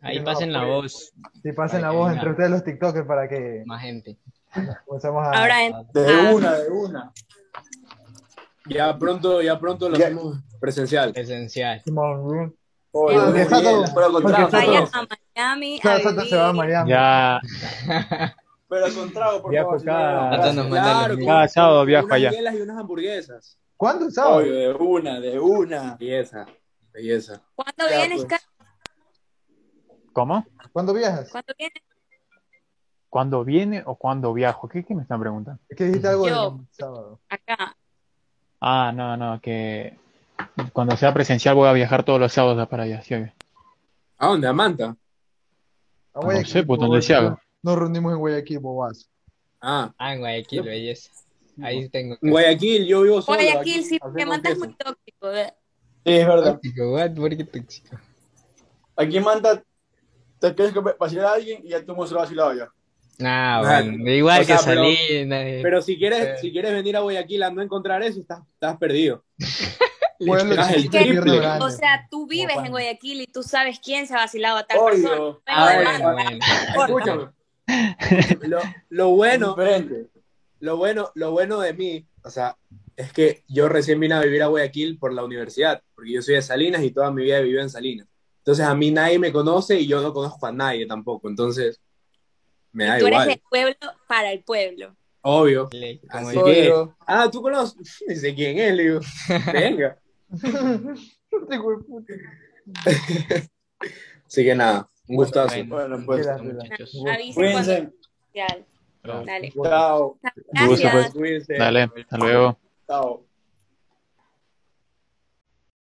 [0.01, 1.13] Ahí No, pasen la voz,
[1.43, 2.13] Si pasen la voz venga.
[2.19, 4.17] entre ustedes los TikTokers para que más gente.
[4.85, 5.31] comencemos a...
[5.39, 7.11] Ahora en- De una, de una.
[8.67, 11.11] Ya pronto, ya pronto lo hacemos presencial.
[11.15, 11.81] Esencial.
[11.83, 12.55] Simón,
[12.93, 13.61] Oye, Porque vaya
[14.51, 15.79] pero- a Miami.
[15.81, 16.53] A se va a.
[16.53, 16.89] Miami.
[16.89, 17.39] Ya,
[18.67, 19.85] Pero con trago, por Viajo favor.
[19.85, 22.31] no, cada- nos Claro, Cada sábado viajo unas allá.
[22.31, 23.57] hielas y unas hamburguesas.
[23.77, 24.05] ¿Cuándo?
[24.05, 24.35] ¿El sábado?
[24.37, 25.95] Oye, de una, de una.
[25.95, 26.45] Belleza,
[26.93, 27.41] belleza.
[27.55, 28.41] ¿Cuándo Ya, vienes, pues.
[30.13, 30.45] ¿Cómo?
[30.73, 31.29] ¿Cuándo viajas?
[31.31, 31.83] ¿Cuándo vienes?
[33.09, 34.67] ¿Cuándo viene o cuándo viajo?
[34.69, 35.61] ¿Qué, qué me están preguntando?
[35.67, 36.51] Es que dijiste algo Yo.
[36.51, 37.19] del sábado.
[37.29, 37.75] Acá.
[38.61, 39.97] Ah, no, no, que
[40.71, 43.01] cuando sea presencial voy a viajar todos los sábados para allá.
[43.01, 43.15] ¿sí?
[44.17, 44.47] ¿A dónde?
[44.47, 44.85] ¿A Manta?
[44.85, 44.95] A
[46.13, 47.41] No Guayaquil, sé, pues, por donde se haga.
[47.63, 49.07] Nos reunimos en Guayaquil, bobazo.
[49.59, 51.11] Ah, Ah, en Guayaquil, belleza.
[51.61, 52.17] Ahí tengo.
[52.21, 53.37] en Guayaquil, yo vivo solo.
[53.37, 55.31] Guayaquil, aquí sí, porque Manta es muy tóxico.
[55.31, 55.53] ¿eh?
[56.05, 56.53] Sí, es verdad.
[56.53, 57.11] Tóxico, what?
[57.11, 57.97] ¿Por qué tóxico?
[58.95, 59.63] Aquí en Manta
[60.39, 62.69] te quieres que vacilar a alguien y ya tú lo vacilado ya.
[63.23, 65.27] Ah, igual o sea, que pero- salir.
[65.27, 68.77] nadie- Pero si quieres, si quieres venir a Guayaquil a no encontrar eso, estás, estás
[68.77, 69.23] perdido.
[70.23, 72.69] O sea, tú vives en.
[72.69, 74.91] Guayaquil y tú sabes quién se ha vacilado a tal Obvio.
[74.91, 75.37] persona.
[75.47, 77.33] Ah, bueno, bueno.
[77.67, 78.47] Escúchame.
[78.47, 78.59] Lo,
[78.89, 79.55] lo bueno,
[80.59, 82.55] lo bueno, lo bueno de mí, o sea,
[82.95, 86.35] es que yo recién vine a vivir a Guayaquil por la universidad, porque yo soy
[86.35, 88.07] de Salinas y toda mi vida he vivido en Salinas.
[88.39, 91.29] Entonces a mí nadie me conoce y yo no conozco a nadie tampoco.
[91.29, 91.79] Entonces
[92.71, 93.75] me da Y tú eres del pueblo
[94.07, 94.95] para el pueblo.
[95.21, 95.69] Obvio.
[96.09, 96.73] Así el- que,
[97.05, 98.99] ah, tú conoces, dice quién es, le digo,
[99.53, 99.97] venga.
[104.25, 105.55] Así que nada, un gustazo.
[105.65, 106.25] Bueno, pues.
[106.25, 106.95] gusto, muchachos.
[107.07, 109.25] Avisen cuando.
[109.25, 109.51] Dale.
[109.51, 110.19] Chao.
[110.53, 111.13] Un gusto, Gracias.
[111.13, 111.47] pues.
[111.47, 112.59] Dale, hasta luego.
[112.87, 113.25] Chao.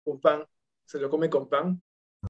[0.03, 0.43] con pan,
[0.85, 1.81] se lo come con pan.